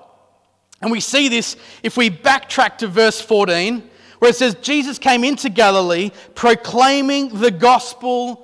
[0.81, 5.25] And we see this if we backtrack to verse 14, where it says, Jesus came
[5.25, 8.44] into Galilee proclaiming the gospel,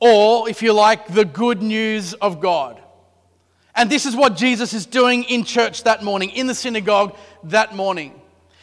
[0.00, 2.80] or if you like, the good news of God.
[3.74, 7.74] And this is what Jesus is doing in church that morning, in the synagogue that
[7.74, 8.18] morning.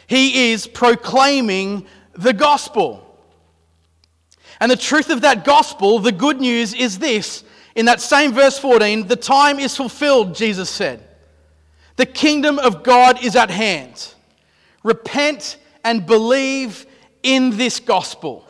[0.08, 3.00] He is proclaiming the gospel.
[4.60, 7.44] And the truth of that gospel, the good news, is this.
[7.76, 11.08] In that same verse 14, the time is fulfilled, Jesus said.
[11.96, 14.14] The kingdom of God is at hand.
[14.84, 16.86] Repent and believe
[17.22, 18.43] in this gospel.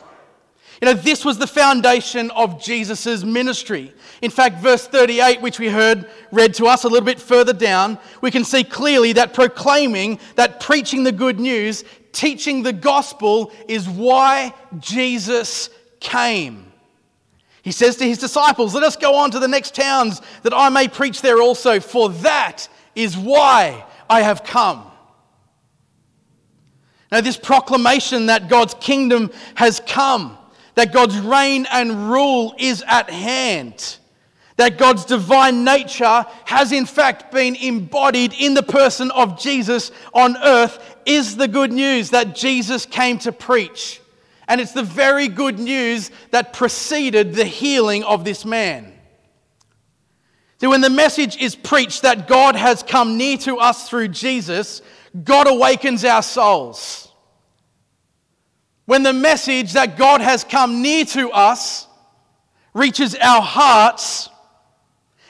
[0.84, 3.94] You know, this was the foundation of Jesus' ministry.
[4.20, 7.98] In fact, verse 38, which we heard read to us a little bit further down,
[8.20, 13.88] we can see clearly that proclaiming, that preaching the good news, teaching the gospel is
[13.88, 15.70] why Jesus
[16.00, 16.70] came.
[17.62, 20.68] He says to his disciples, Let us go on to the next towns that I
[20.68, 24.84] may preach there also, for that is why I have come.
[27.10, 30.36] Now, this proclamation that God's kingdom has come,
[30.74, 33.96] that God's reign and rule is at hand,
[34.56, 40.36] that God's divine nature has in fact been embodied in the person of Jesus on
[40.36, 44.00] earth, is the good news that Jesus came to preach.
[44.46, 48.92] And it's the very good news that preceded the healing of this man.
[50.60, 54.82] See, when the message is preached that God has come near to us through Jesus,
[55.22, 57.10] God awakens our souls.
[58.86, 61.86] When the message that God has come near to us
[62.74, 64.28] reaches our hearts,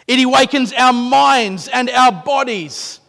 [0.07, 3.01] it awakens our minds and our bodies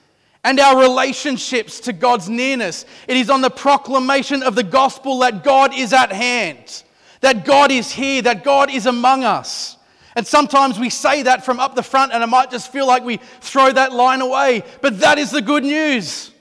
[0.44, 2.86] and our relationships to God's nearness.
[3.08, 6.84] It is on the proclamation of the gospel that God is at hand,
[7.22, 9.78] that God is here, that God is among us.
[10.16, 13.04] And sometimes we say that from up the front, and it might just feel like
[13.04, 14.64] we throw that line away.
[14.82, 16.32] But that is the good news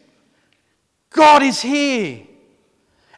[1.10, 2.26] God is here.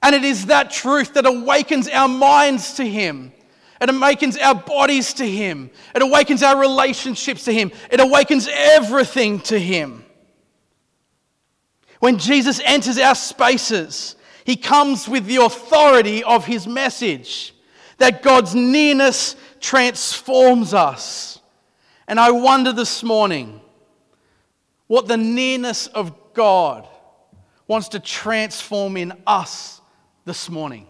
[0.03, 3.33] And it is that truth that awakens our minds to Him.
[3.81, 5.71] It awakens our bodies to Him.
[5.95, 7.73] It awakens our relationships to Him.
[7.91, 10.05] It awakens everything to Him.
[12.01, 17.55] When Jesus enters our spaces, He comes with the authority of His message
[17.99, 21.41] that God's nearness transforms us.
[22.07, 23.61] And I wonder this morning
[24.87, 26.87] what the nearness of God
[27.67, 29.76] wants to transform in us
[30.27, 30.89] this morning.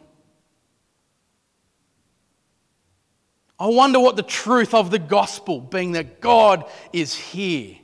[3.61, 7.77] I wonder what the truth of the gospel, being that God is here.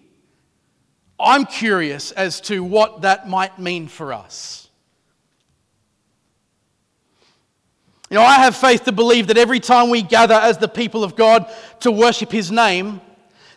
[1.21, 4.69] I'm curious as to what that might mean for us.
[8.11, 11.05] You know, I have faith to believe that every time we gather as the people
[11.05, 11.51] of God
[11.81, 13.01] to worship His name,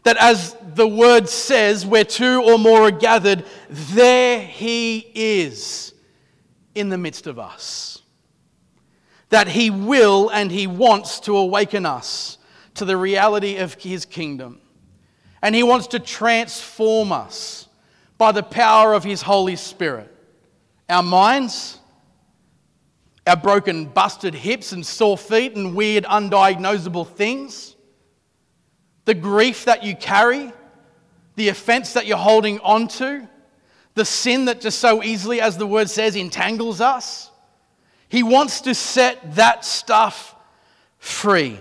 [0.04, 5.95] that as the word says, where two or more are gathered, there He is
[6.76, 8.02] in the midst of us.
[9.30, 12.38] That He will and He wants to awaken us
[12.76, 14.62] to the reality of His kingdom.
[15.42, 17.68] And He wants to transform us
[18.18, 20.12] by the power of His Holy Spirit.
[20.90, 21.80] Our minds,
[23.26, 27.76] our broken, busted hips and sore feet and weird, undiagnosable things,
[29.06, 30.52] the grief that you carry,
[31.36, 33.28] the offense that you're holding on to,
[33.96, 37.32] the sin that just so easily, as the word says, entangles us.
[38.10, 40.36] He wants to set that stuff
[41.00, 41.60] free.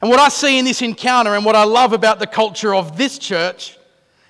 [0.00, 2.98] And what I see in this encounter and what I love about the culture of
[2.98, 3.78] this church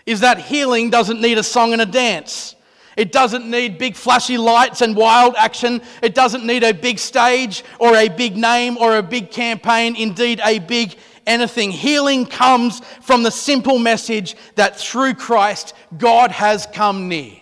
[0.05, 2.55] is that healing doesn't need a song and a dance.
[2.97, 5.83] It doesn't need big flashy lights and wild action.
[6.03, 10.41] It doesn't need a big stage or a big name or a big campaign, indeed,
[10.45, 10.97] a big
[11.27, 11.71] anything.
[11.71, 17.33] Healing comes from the simple message that through Christ, God has come near.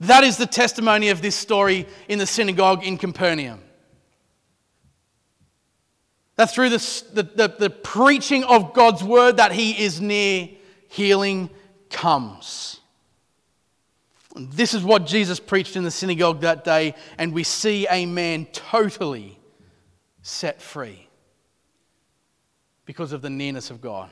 [0.00, 3.60] That is the testimony of this story in the synagogue in Capernaum.
[6.36, 10.48] That through the, the, the, the preaching of God's word that He is near,
[10.88, 11.50] healing
[11.88, 12.80] comes.
[14.34, 18.46] This is what Jesus preached in the synagogue that day, and we see a man
[18.46, 19.38] totally
[20.22, 21.01] set free
[22.84, 24.10] because of the nearness of God.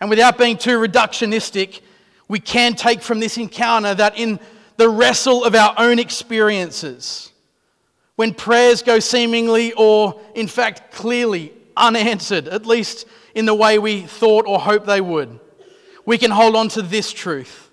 [0.00, 1.80] And without being too reductionistic,
[2.28, 4.40] we can take from this encounter that in
[4.76, 7.32] the wrestle of our own experiences,
[8.16, 14.02] when prayers go seemingly or, in fact, clearly unanswered, at least in the way we
[14.02, 15.38] thought or hoped they would,
[16.04, 17.70] we can hold on to this truth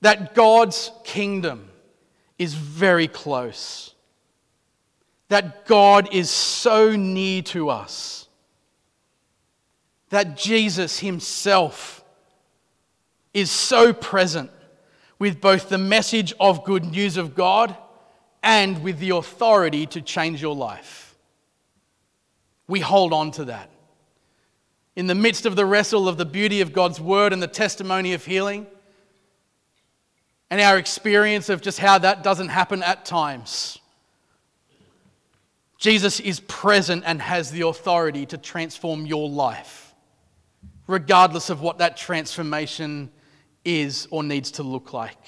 [0.00, 1.68] that God's kingdom
[2.38, 3.94] is very close,
[5.28, 8.28] that God is so near to us,
[10.10, 12.04] that Jesus Himself
[13.34, 14.50] is so present
[15.18, 17.76] with both the message of good news of God
[18.42, 21.16] and with the authority to change your life.
[22.68, 23.70] We hold on to that.
[24.94, 28.12] In the midst of the wrestle of the beauty of God's word and the testimony
[28.14, 28.66] of healing,
[30.48, 33.78] and our experience of just how that doesn't happen at times.
[35.78, 39.94] Jesus is present and has the authority to transform your life,
[40.86, 43.10] regardless of what that transformation
[43.64, 45.18] is or needs to look like.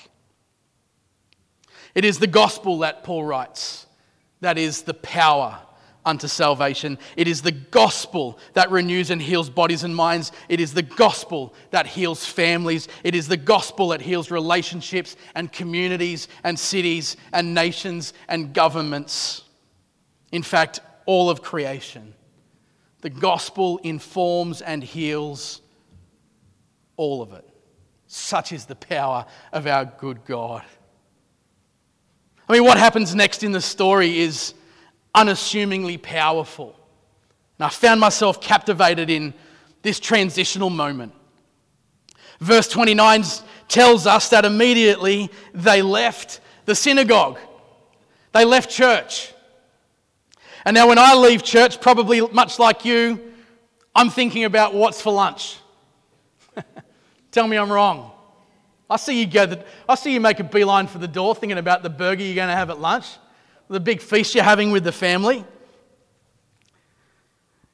[1.94, 3.86] It is the gospel that Paul writes
[4.40, 5.58] that is the power
[6.06, 6.98] unto salvation.
[7.16, 10.32] It is the gospel that renews and heals bodies and minds.
[10.48, 12.88] It is the gospel that heals families.
[13.04, 19.42] It is the gospel that heals relationships and communities and cities and nations and governments.
[20.32, 22.14] In fact, all of creation.
[23.00, 25.62] The gospel informs and heals
[26.96, 27.48] all of it.
[28.06, 30.64] Such is the power of our good God.
[32.48, 34.54] I mean, what happens next in the story is
[35.14, 36.78] unassumingly powerful.
[37.58, 39.34] And I found myself captivated in
[39.82, 41.12] this transitional moment.
[42.40, 43.24] Verse 29
[43.68, 47.38] tells us that immediately they left the synagogue,
[48.32, 49.32] they left church.
[50.68, 53.32] And now, when I leave church, probably much like you,
[53.94, 55.56] I'm thinking about what's for lunch.
[57.30, 58.10] Tell me I'm wrong.
[58.90, 59.62] I see you go.
[59.88, 62.50] I see you make a beeline for the door, thinking about the burger you're going
[62.50, 63.06] to have at lunch
[63.70, 65.42] the big feast you're having with the family.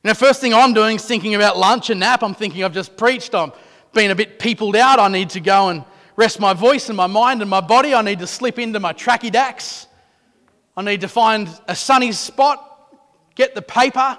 [0.04, 2.22] The first thing I'm doing is thinking about lunch and nap.
[2.22, 3.34] I'm thinking I've just preached.
[3.34, 3.50] I'm
[3.92, 5.00] being a bit peopled out.
[5.00, 5.84] I need to go and
[6.14, 7.92] rest my voice and my mind and my body.
[7.92, 9.88] I need to slip into my tracky dacks.
[10.76, 12.73] I need to find a sunny spot,
[13.34, 14.18] get the paper,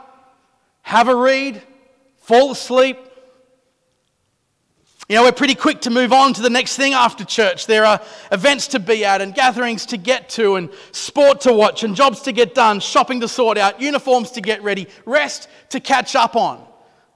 [0.82, 1.62] have a read,
[2.18, 2.98] fall asleep,
[5.08, 7.68] you know, we're pretty quick to move on to the next thing after church.
[7.68, 8.02] There are
[8.32, 12.22] events to be at, and gatherings to get to, and sport to watch, and jobs
[12.22, 16.36] to get done, shopping to sort out, uniforms to get ready, rest to catch up
[16.36, 16.66] on.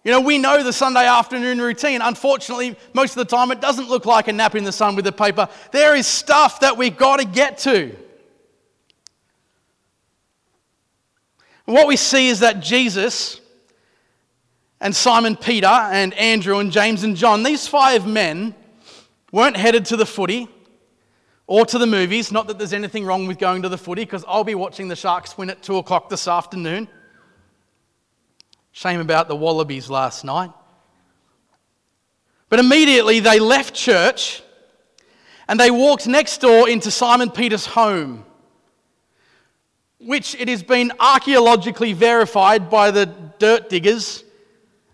[0.03, 2.01] You know, we know the Sunday afternoon routine.
[2.01, 5.05] Unfortunately, most of the time it doesn't look like a nap in the sun with
[5.05, 5.49] the paper.
[5.71, 7.95] There is stuff that we've got to get to.
[11.69, 13.39] And what we see is that Jesus
[14.81, 18.55] and Simon Peter and Andrew and James and John, these five men
[19.31, 20.47] weren't headed to the footy
[21.45, 22.31] or to the movies.
[22.31, 24.95] Not that there's anything wrong with going to the footy, because I'll be watching the
[24.95, 26.87] Sharks win at 2 o'clock this afternoon.
[28.71, 30.49] Shame about the Wallabies last night.
[32.49, 34.41] But immediately they left church
[35.47, 38.25] and they walked next door into Simon Peter's home,
[39.99, 43.05] which it has been archaeologically verified by the
[43.37, 44.23] dirt diggers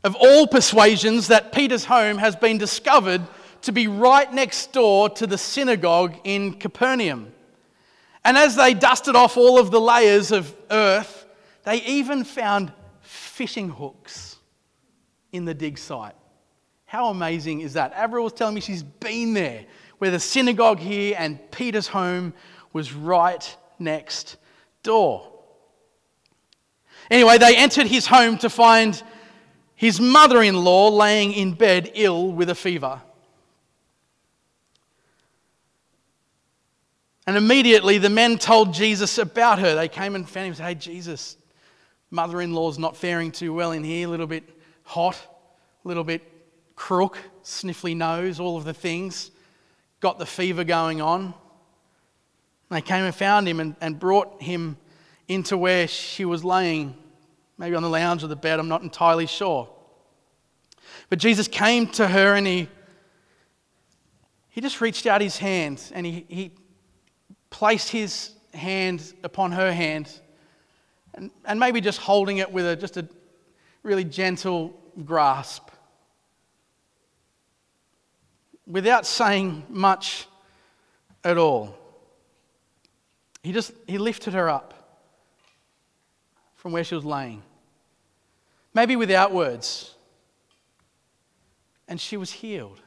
[0.03, 3.21] of all persuasions that Peter's home has been discovered
[3.61, 7.31] to be right next door to the synagogue in Capernaum.
[8.23, 11.25] And as they dusted off all of the layers of earth,
[11.63, 14.37] they even found fishing hooks
[15.31, 16.15] in the dig site.
[16.85, 17.93] How amazing is that?
[17.93, 19.65] Avril was telling me she's been there,
[19.97, 22.33] where the synagogue here and Peter's home
[22.73, 24.37] was right next
[24.85, 25.31] door.
[27.11, 29.01] Anyway, they entered his home to find
[29.75, 33.01] his mother in law laying in bed ill with a fever.
[37.27, 39.75] And immediately the men told Jesus about her.
[39.75, 41.37] They came and found him and said, Hey, Jesus,
[42.11, 44.43] mother in law's not faring too well in here, a little bit
[44.83, 45.15] hot,
[45.83, 46.21] a little bit
[46.75, 49.31] crook, sniffly nose, all of the things.
[49.99, 51.33] Got the fever going on.
[52.69, 54.77] They came and found him and, and brought him
[55.27, 56.95] into where she was laying,
[57.57, 59.69] maybe on the lounge of the bed, I'm not entirely sure.
[61.09, 62.67] But Jesus came to her and he,
[64.49, 66.51] he just reached out his hand and he, he
[67.49, 70.19] placed his hand upon her hand
[71.13, 73.07] and, and maybe just holding it with a, just a
[73.83, 75.69] really gentle grasp.
[78.67, 80.27] Without saying much
[81.23, 81.77] at all.
[83.45, 84.73] He just he lifted her up
[86.55, 87.43] from where she was laying.
[88.73, 89.93] Maybe without words.
[91.87, 92.81] And she was healed.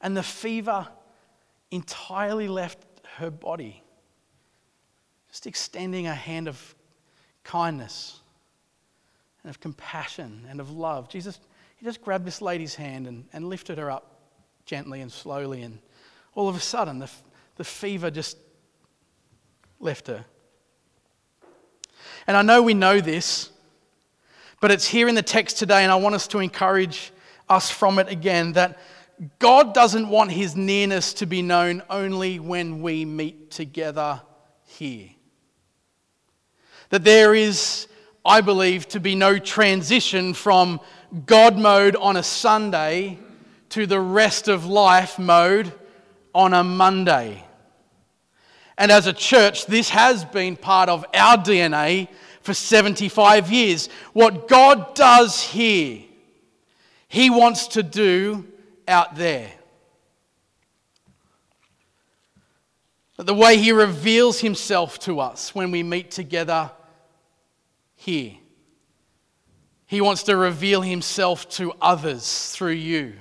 [0.00, 0.88] And the fever
[1.70, 2.84] entirely left
[3.18, 3.84] her body.
[5.28, 6.74] Just extending a hand of
[7.44, 8.18] kindness
[9.44, 11.08] and of compassion and of love.
[11.08, 11.38] Jesus,
[11.76, 14.22] he just grabbed this lady's hand and, and lifted her up
[14.66, 15.62] gently and slowly.
[15.62, 15.78] And
[16.34, 17.10] all of a sudden, the,
[17.54, 18.36] the fever just
[19.80, 20.24] left her.
[22.26, 23.50] And I know we know this,
[24.60, 27.12] but it's here in the text today, and I want us to encourage
[27.48, 28.78] us from it again that
[29.38, 34.22] God doesn't want his nearness to be known only when we meet together
[34.64, 35.08] here.
[36.90, 37.86] That there is,
[38.24, 40.80] I believe, to be no transition from
[41.26, 43.18] God mode on a Sunday
[43.70, 45.72] to the rest of life mode
[46.34, 47.44] on a Monday.
[48.80, 52.08] And as a church, this has been part of our DNA
[52.40, 53.90] for 75 years.
[54.14, 56.00] What God does here,
[57.06, 58.46] He wants to do
[58.88, 59.52] out there.
[63.18, 66.70] The way He reveals Himself to us when we meet together
[67.96, 68.32] here.
[69.84, 73.12] He wants to reveal Himself to others through you,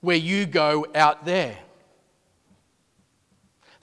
[0.00, 1.56] where you go out there.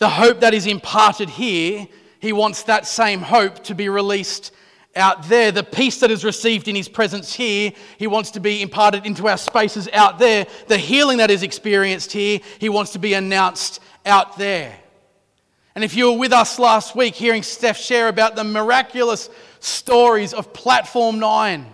[0.04, 1.88] The hope that is imparted here,
[2.20, 4.52] He wants that same hope to be released
[4.98, 5.50] out there.
[5.50, 9.30] The peace that is received in His presence here, He wants to be imparted into
[9.30, 10.46] our spaces out there.
[10.68, 14.76] The healing that is experienced here, He wants to be announced out there.
[15.74, 19.30] And if you were with us last week hearing Steph share about the miraculous
[19.62, 21.66] stories of Platform 9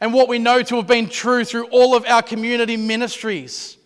[0.00, 3.76] and what we know to have been true through all of our community ministries,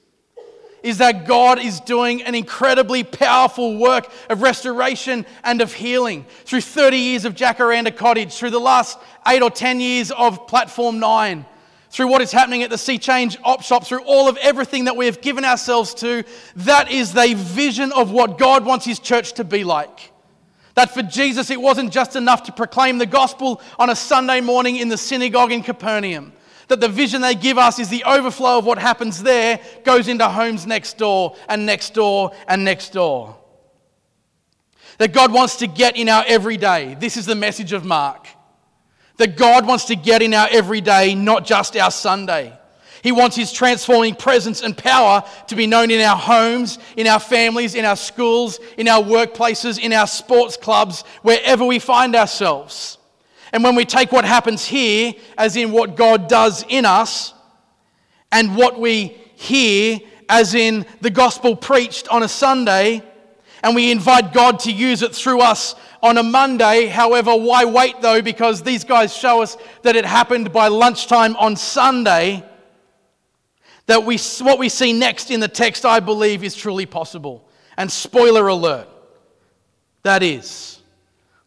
[0.85, 6.61] is that God is doing an incredibly powerful work of restoration and of healing through
[6.61, 11.47] 30 years of Jacaranda Cottage, through the last eight or 10 years of Platform 9,
[11.89, 14.95] through what is happening at the Sea Change Op Shop, through all of everything that
[14.95, 16.23] we have given ourselves to.
[16.57, 20.13] That is the vision of what God wants His church to be like.
[20.75, 24.77] That for Jesus, it wasn't just enough to proclaim the gospel on a Sunday morning
[24.77, 26.35] in the synagogue in Capernaum
[26.69, 30.29] that the vision they give us is the overflow of what happens there goes into
[30.29, 33.37] homes next door and next door and next door.
[34.99, 36.95] That God wants to get in our everyday.
[36.95, 38.29] This is the message of Mark.
[39.17, 42.57] That God wants to get in our everyday, not just our Sunday.
[43.03, 47.21] He wants His transforming presence and power to be known in our homes, in our
[47.21, 52.97] families, in our schools, in our workplaces, in our sports clubs, wherever we find ourselves.
[53.55, 57.33] And when we take what happens here, as in what God does in us,
[58.33, 63.01] and what we hear, as in the gospel preached on a Sunday,
[63.63, 66.87] and we invite God to use it through us on a Monday.
[66.87, 68.21] However, why wait though?
[68.21, 72.45] Because these guys show us that it happened by lunchtime on Sunday.
[73.87, 77.49] That we, what we see next in the text, I believe, is truly possible.
[77.77, 78.89] And spoiler alert,
[80.03, 80.74] that is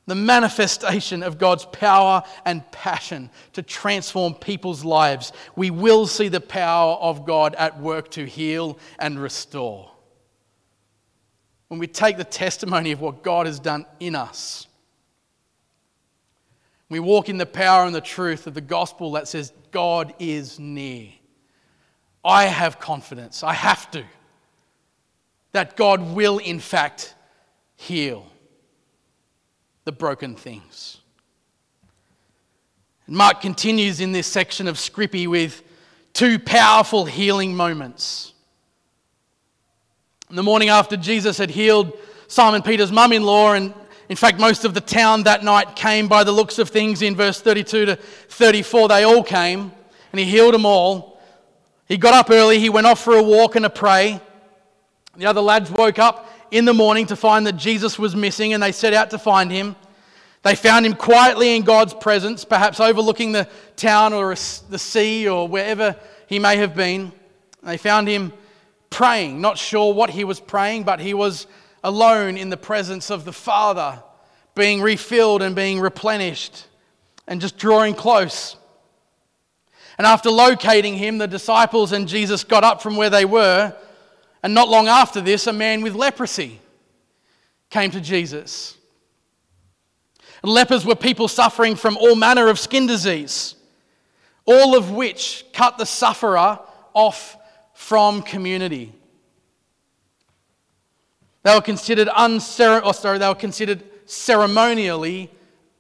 [0.08, 5.34] the manifestation of God's power and passion to transform people's lives.
[5.56, 9.92] We will see the power of God at work to heal and restore.
[11.68, 14.68] When we take the testimony of what God has done in us,
[16.90, 20.58] we walk in the power and the truth of the gospel that says God is
[20.58, 21.10] near.
[22.24, 24.06] I have confidence, I have to,
[25.52, 27.14] that God will in fact
[27.76, 28.26] heal
[29.88, 30.98] the broken things.
[33.06, 35.64] And Mark continues in this section of Scrippy with
[36.12, 38.34] two powerful healing moments.
[40.30, 43.74] The morning after Jesus had healed Simon Peter's mum in law, and
[44.10, 47.16] in fact, most of the town that night came by the looks of things in
[47.16, 48.90] verse 32 to 34.
[48.90, 49.72] They all came,
[50.12, 51.22] and he healed them all.
[51.88, 54.20] He got up early, he went off for a walk and a pray.
[55.16, 58.62] The other lads woke up in the morning to find that Jesus was missing and
[58.62, 59.76] they set out to find him.
[60.44, 65.48] They found him quietly in God's presence, perhaps overlooking the town or the sea or
[65.48, 65.96] wherever
[66.28, 67.12] he may have been.
[67.64, 68.32] They found him
[68.90, 71.48] praying, not sure what he was praying, but he was
[71.84, 74.02] alone in the presence of the Father,
[74.56, 76.68] being refilled and being replenished
[77.28, 78.56] and just drawing close.
[79.98, 83.76] And after locating him, the disciples and Jesus got up from where they were
[84.48, 86.62] and not long after this, a man with leprosy
[87.70, 88.78] came to Jesus.
[90.42, 93.56] lepers were people suffering from all manner of skin disease,
[94.46, 96.60] all of which cut the sufferer
[96.94, 97.36] off
[97.74, 98.94] from community.
[101.44, 105.30] They were considered uncere- oh, sorry, they were considered ceremonially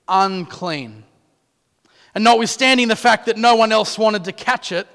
[0.09, 1.05] unclean.
[2.13, 4.87] And notwithstanding the fact that no one else wanted to catch it,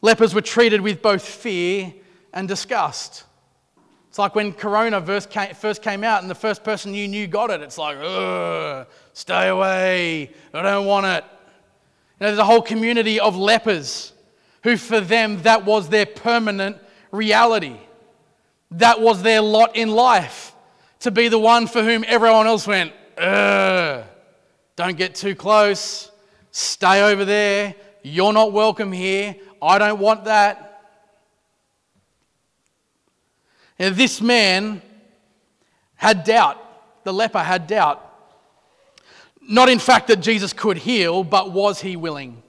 [0.00, 1.92] Lepers were treated with both fear
[2.32, 3.24] and disgust.
[4.08, 7.60] It's like when Corona first came out and the first person you knew got it.
[7.60, 10.30] It's like, ugh, stay away.
[10.54, 11.24] I don't want it.
[11.24, 14.12] You know, there's a whole community of lepers
[14.62, 16.78] who, for them, that was their permanent
[17.12, 17.76] reality.
[18.72, 20.54] That was their lot in life.
[21.00, 24.04] To be the one for whom everyone else went, ugh,
[24.74, 26.10] don't get too close.
[26.50, 27.74] Stay over there.
[28.02, 29.36] You're not welcome here.
[29.60, 30.82] I don't want that.
[33.78, 34.82] Now, this man
[35.94, 36.64] had doubt.
[37.04, 38.04] The leper had doubt.
[39.40, 42.42] Not in fact that Jesus could heal, but was he willing?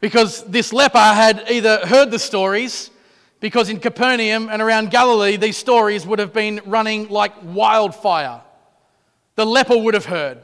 [0.00, 2.90] Because this leper had either heard the stories,
[3.38, 8.40] because in Capernaum and around Galilee, these stories would have been running like wildfire.
[9.34, 10.38] The leper would have heard.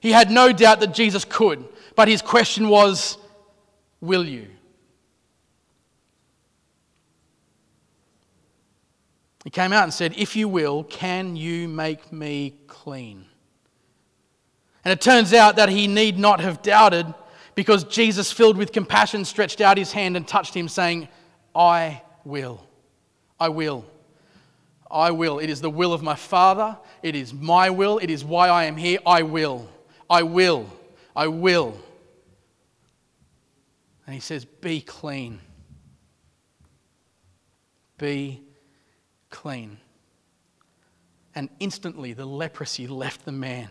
[0.00, 1.64] He had no doubt that Jesus could,
[1.94, 3.18] but his question was
[4.00, 4.48] Will you?
[9.44, 13.26] He came out and said, If you will, can you make me clean?
[14.84, 17.12] And it turns out that he need not have doubted
[17.54, 21.08] because Jesus, filled with compassion, stretched out his hand and touched him, saying,
[21.54, 22.66] I will.
[23.38, 23.84] I will.
[24.90, 25.38] I will.
[25.38, 26.76] It is the will of my Father.
[27.02, 27.98] It is my will.
[27.98, 28.98] It is why I am here.
[29.06, 29.68] I will.
[30.10, 30.66] I will.
[31.14, 31.80] I will.
[34.06, 35.40] And he says, Be clean.
[37.98, 38.42] Be
[39.30, 39.78] clean.
[41.34, 43.68] And instantly the leprosy left the man.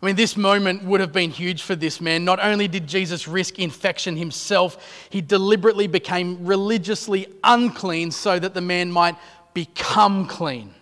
[0.00, 2.24] I mean, this moment would have been huge for this man.
[2.24, 8.60] Not only did Jesus risk infection himself, he deliberately became religiously unclean so that the
[8.60, 9.16] man might
[9.54, 10.75] become clean.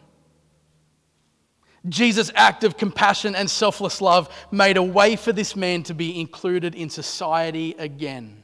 [1.89, 6.18] Jesus' act of compassion and selfless love made a way for this man to be
[6.18, 8.43] included in society again.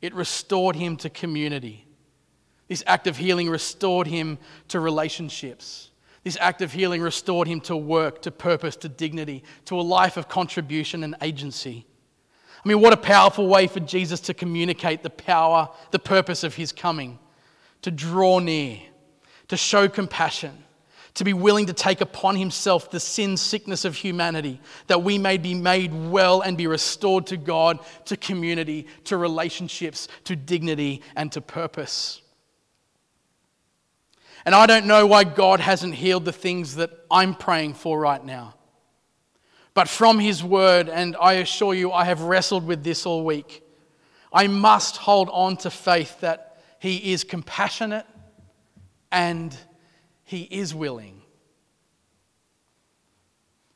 [0.00, 1.86] It restored him to community.
[2.66, 5.90] This act of healing restored him to relationships.
[6.24, 10.16] This act of healing restored him to work, to purpose, to dignity, to a life
[10.16, 11.86] of contribution and agency.
[12.64, 16.54] I mean, what a powerful way for Jesus to communicate the power, the purpose of
[16.54, 17.18] his coming,
[17.82, 18.80] to draw near,
[19.48, 20.63] to show compassion
[21.14, 25.38] to be willing to take upon himself the sin sickness of humanity, that we may
[25.38, 31.30] be made well and be restored to God, to community, to relationships, to dignity, and
[31.32, 32.20] to purpose.
[34.44, 38.22] And I don't know why God hasn't healed the things that I'm praying for right
[38.22, 38.54] now.
[39.72, 43.62] But from His Word, and I assure you, I have wrestled with this all week,
[44.32, 48.06] I must hold on to faith that He is compassionate
[49.10, 49.56] and
[50.24, 51.22] he is willing.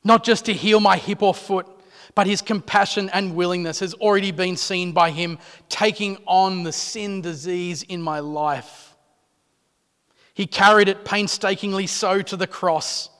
[0.02, 1.66] Not just to heal my hip or foot,
[2.14, 5.38] but His compassion and willingness has already been seen by Him
[5.68, 8.96] taking on the sin disease in my life
[10.34, 13.10] He carried it painstakingly so to the cross.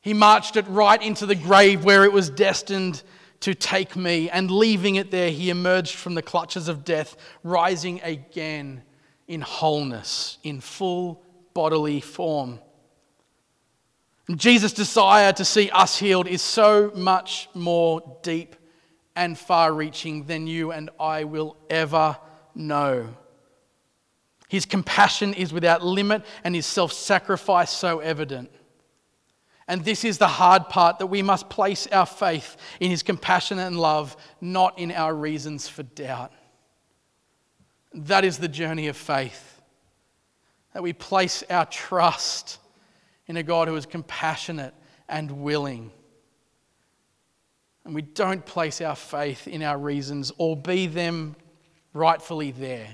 [0.00, 3.02] He marched it right into the grave where it was destined
[3.40, 8.00] to take me, and leaving it there, he emerged from the clutches of death, rising
[8.02, 8.82] again
[9.28, 11.23] in wholeness, in full
[11.54, 12.58] bodily form.
[14.34, 18.56] Jesus' desire to see us healed is so much more deep
[19.16, 22.16] and far reaching than you and I will ever
[22.54, 23.08] know.
[24.48, 28.50] His compassion is without limit and his self sacrifice so evident.
[29.66, 33.58] And this is the hard part that we must place our faith in his compassion
[33.58, 36.32] and love, not in our reasons for doubt.
[37.94, 39.53] That is the journey of faith.
[40.74, 42.58] That we place our trust
[43.26, 44.74] in a God who is compassionate
[45.08, 45.90] and willing.
[47.84, 51.36] And we don't place our faith in our reasons, or be them
[51.92, 52.88] rightfully there,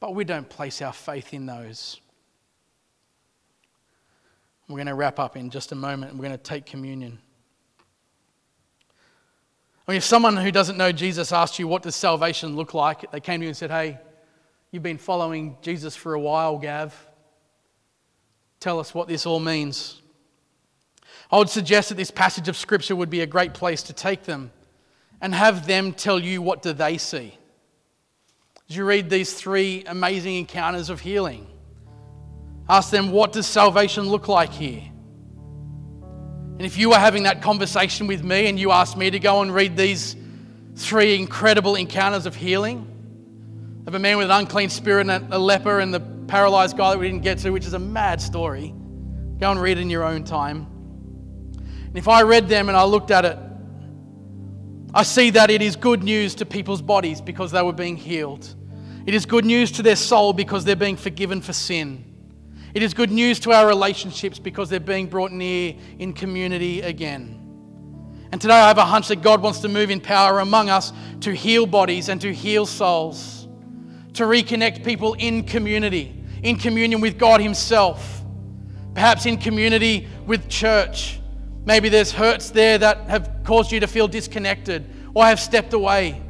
[0.00, 2.00] but we don't place our faith in those.
[4.68, 7.18] We're going to wrap up in just a moment and we're going to take communion.
[9.86, 13.10] I mean, if someone who doesn't know Jesus asked you, What does salvation look like?
[13.10, 13.98] they came to you and said, Hey,
[14.72, 17.06] you've been following Jesus for a while, Gav.
[18.58, 20.02] Tell us what this all means.
[21.30, 24.24] I would suggest that this passage of Scripture would be a great place to take
[24.24, 24.50] them
[25.20, 27.38] and have them tell you what do they see.
[28.68, 31.46] As you read these three amazing encounters of healing,
[32.68, 34.82] Ask them, what does salvation look like here?
[36.58, 39.42] And if you were having that conversation with me and you asked me to go
[39.42, 40.16] and read these
[40.76, 42.88] three incredible encounters of healing
[43.86, 46.98] of a man with an unclean spirit and a leper and the paralyzed guy that
[46.98, 48.74] we didn't get to, which is a mad story,
[49.38, 50.66] go and read it in your own time.
[51.56, 53.38] And if I read them and I looked at it,
[54.94, 58.54] I see that it is good news to people's bodies because they were being healed.
[59.04, 62.04] It is good news to their soul because they're being forgiven for sin.
[62.74, 67.38] It is good news to our relationships because they're being brought near in community again.
[68.32, 70.92] And today I have a hunch that God wants to move in power among us
[71.20, 73.41] to heal bodies and to heal souls,
[74.14, 78.22] to reconnect people in community, in communion with God Himself,
[78.94, 81.20] perhaps in community with church.
[81.64, 84.84] Maybe there's hurts there that have caused you to feel disconnected
[85.14, 86.20] or have stepped away.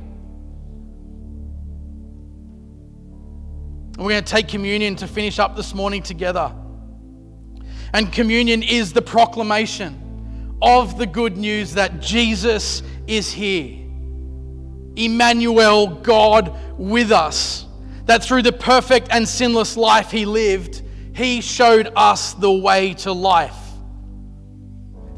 [3.97, 6.55] And we're going to take communion to finish up this morning together.
[7.95, 13.79] And communion is the proclamation of the good news that Jesus is here.
[14.97, 17.67] Emmanuel, God with us.
[18.07, 20.83] That through the perfect and sinless life he lived,
[21.15, 23.57] he showed us the way to life.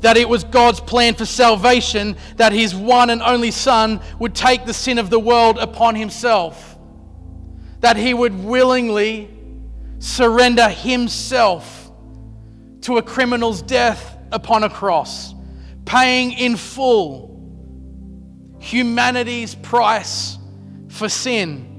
[0.00, 4.66] That it was God's plan for salvation that his one and only Son would take
[4.66, 6.74] the sin of the world upon himself
[7.84, 9.28] that he would willingly
[9.98, 11.92] surrender himself
[12.80, 15.34] to a criminal's death upon a cross,
[15.84, 17.30] paying in full
[18.58, 20.38] humanity's price
[20.88, 21.73] for sin.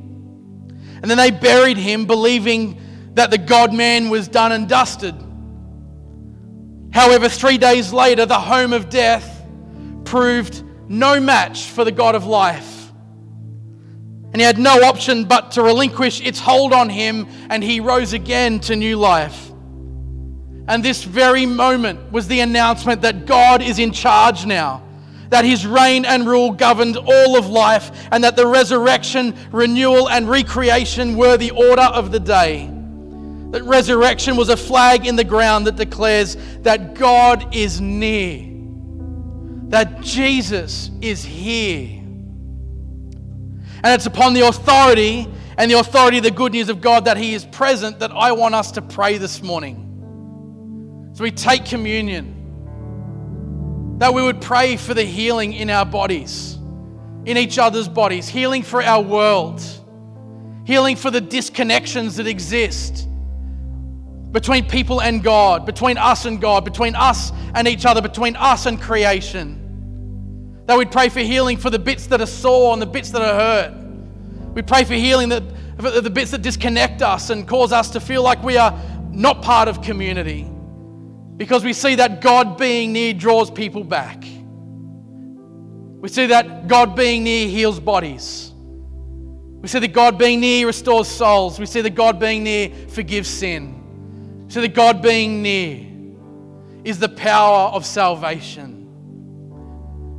[1.06, 2.82] And then they buried him, believing
[3.14, 5.14] that the God man was done and dusted.
[6.91, 9.45] However, three days later, the home of death
[10.03, 12.76] proved no match for the God of life
[14.36, 18.12] and he had no option but to relinquish its hold on him, and he rose
[18.12, 19.49] again to new life.
[20.68, 24.85] And this very moment was the announcement that God is in charge now,
[25.30, 30.30] that his reign and rule governed all of life, and that the resurrection, renewal, and
[30.30, 32.71] recreation were the order of the day.
[33.51, 38.51] That resurrection was a flag in the ground that declares that God is near,
[39.69, 42.05] that Jesus is here
[43.86, 45.28] and it's upon the authority
[45.59, 48.32] and the authority of the good news of God that He is present that I
[48.32, 51.11] want us to pray this morning.
[51.13, 52.35] So we take communion,
[53.98, 56.58] that we would pray for the healing in our bodies,
[57.26, 59.62] in each other's bodies, healing for our world,
[60.66, 63.08] healing for the disconnections that exist
[64.32, 68.66] between people and God, between us and God, between us and each other, between us
[68.66, 69.62] and creation.
[70.66, 73.22] That we'd pray for healing for the bits that are sore and the bits that
[73.22, 73.74] are hurt.
[74.54, 75.43] We pray for healing that,
[75.80, 78.78] for the bits that disconnect us and cause us to feel like we are
[79.12, 80.52] not part of community.
[81.38, 84.24] Because we see that God being near draws people back.
[86.00, 88.54] We see that God being near heals bodies.
[89.62, 91.60] We see that God being near restores souls.
[91.60, 94.46] We see that God being near forgives sin.
[94.46, 95.88] We see that God being near
[96.84, 98.84] is the power of salvation.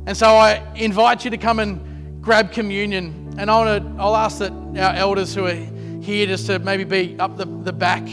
[0.05, 3.35] And so I invite you to come and grab communion.
[3.37, 5.53] And I want to, I'll ask that our elders who are
[6.01, 8.05] here just to maybe be up the, the back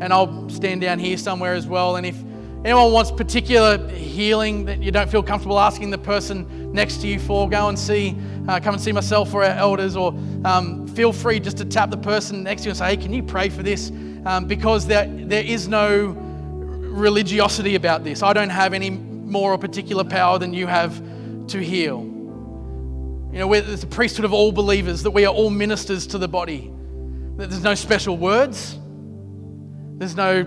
[0.00, 1.96] and I'll stand down here somewhere as well.
[1.96, 2.16] And if
[2.64, 7.18] anyone wants particular healing that you don't feel comfortable asking the person next to you
[7.18, 8.16] for, go and see,
[8.48, 10.08] uh, come and see myself or our elders, or
[10.44, 13.12] um, feel free just to tap the person next to you and say, hey, can
[13.12, 13.90] you pray for this?
[14.26, 16.16] Um, because there, there is no
[16.98, 18.22] religiosity about this.
[18.22, 21.00] I don't have any more or particular power than you have
[21.48, 22.00] to heal.
[23.32, 26.28] You know, there's a priesthood of all believers, that we are all ministers to the
[26.28, 26.72] body.
[27.36, 28.78] That there's no special words.
[29.98, 30.40] There's no,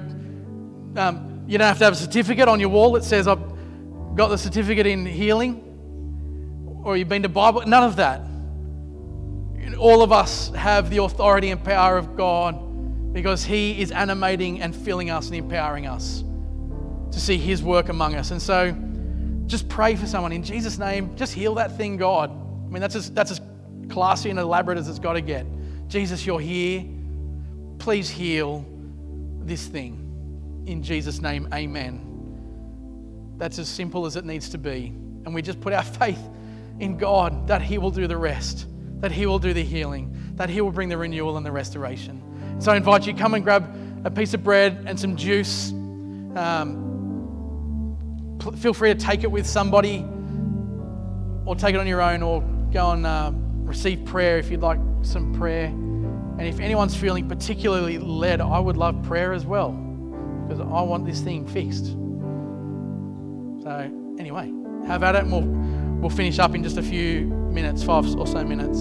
[0.97, 3.43] um, you don't have to have a certificate on your wall that says, I've
[4.15, 7.63] got the certificate in healing or you've been to Bible.
[7.67, 8.21] None of that.
[9.77, 14.73] All of us have the authority and power of God because He is animating and
[14.73, 16.23] filling us and empowering us
[17.11, 18.31] to see His work among us.
[18.31, 18.73] And so
[19.45, 21.17] just pray for someone in Jesus' name.
[21.17, 22.31] Just heal that thing, God.
[22.31, 23.41] I mean, that's as, that's as
[23.89, 25.45] classy and elaborate as it's got to get.
[25.89, 26.85] Jesus, you're here.
[27.77, 28.65] Please heal
[29.43, 30.00] this thing.
[30.65, 32.11] In Jesus' name, amen.
[33.37, 34.93] That's as simple as it needs to be.
[35.25, 36.21] And we just put our faith
[36.79, 38.67] in God that He will do the rest,
[39.01, 42.21] that He will do the healing, that He will bring the renewal and the restoration.
[42.59, 45.71] So I invite you, come and grab a piece of bread and some juice.
[46.35, 46.87] Um,
[48.57, 50.05] feel free to take it with somebody
[51.45, 52.41] or take it on your own or
[52.71, 55.65] go and uh, receive prayer if you'd like some prayer.
[55.65, 59.90] And if anyone's feeling particularly led, I would love prayer as well
[60.51, 61.85] because I want this thing fixed.
[63.63, 64.51] So, anyway,
[64.85, 65.43] have at it we'll,
[66.01, 68.79] we'll finish up in just a few minutes, five or so minutes.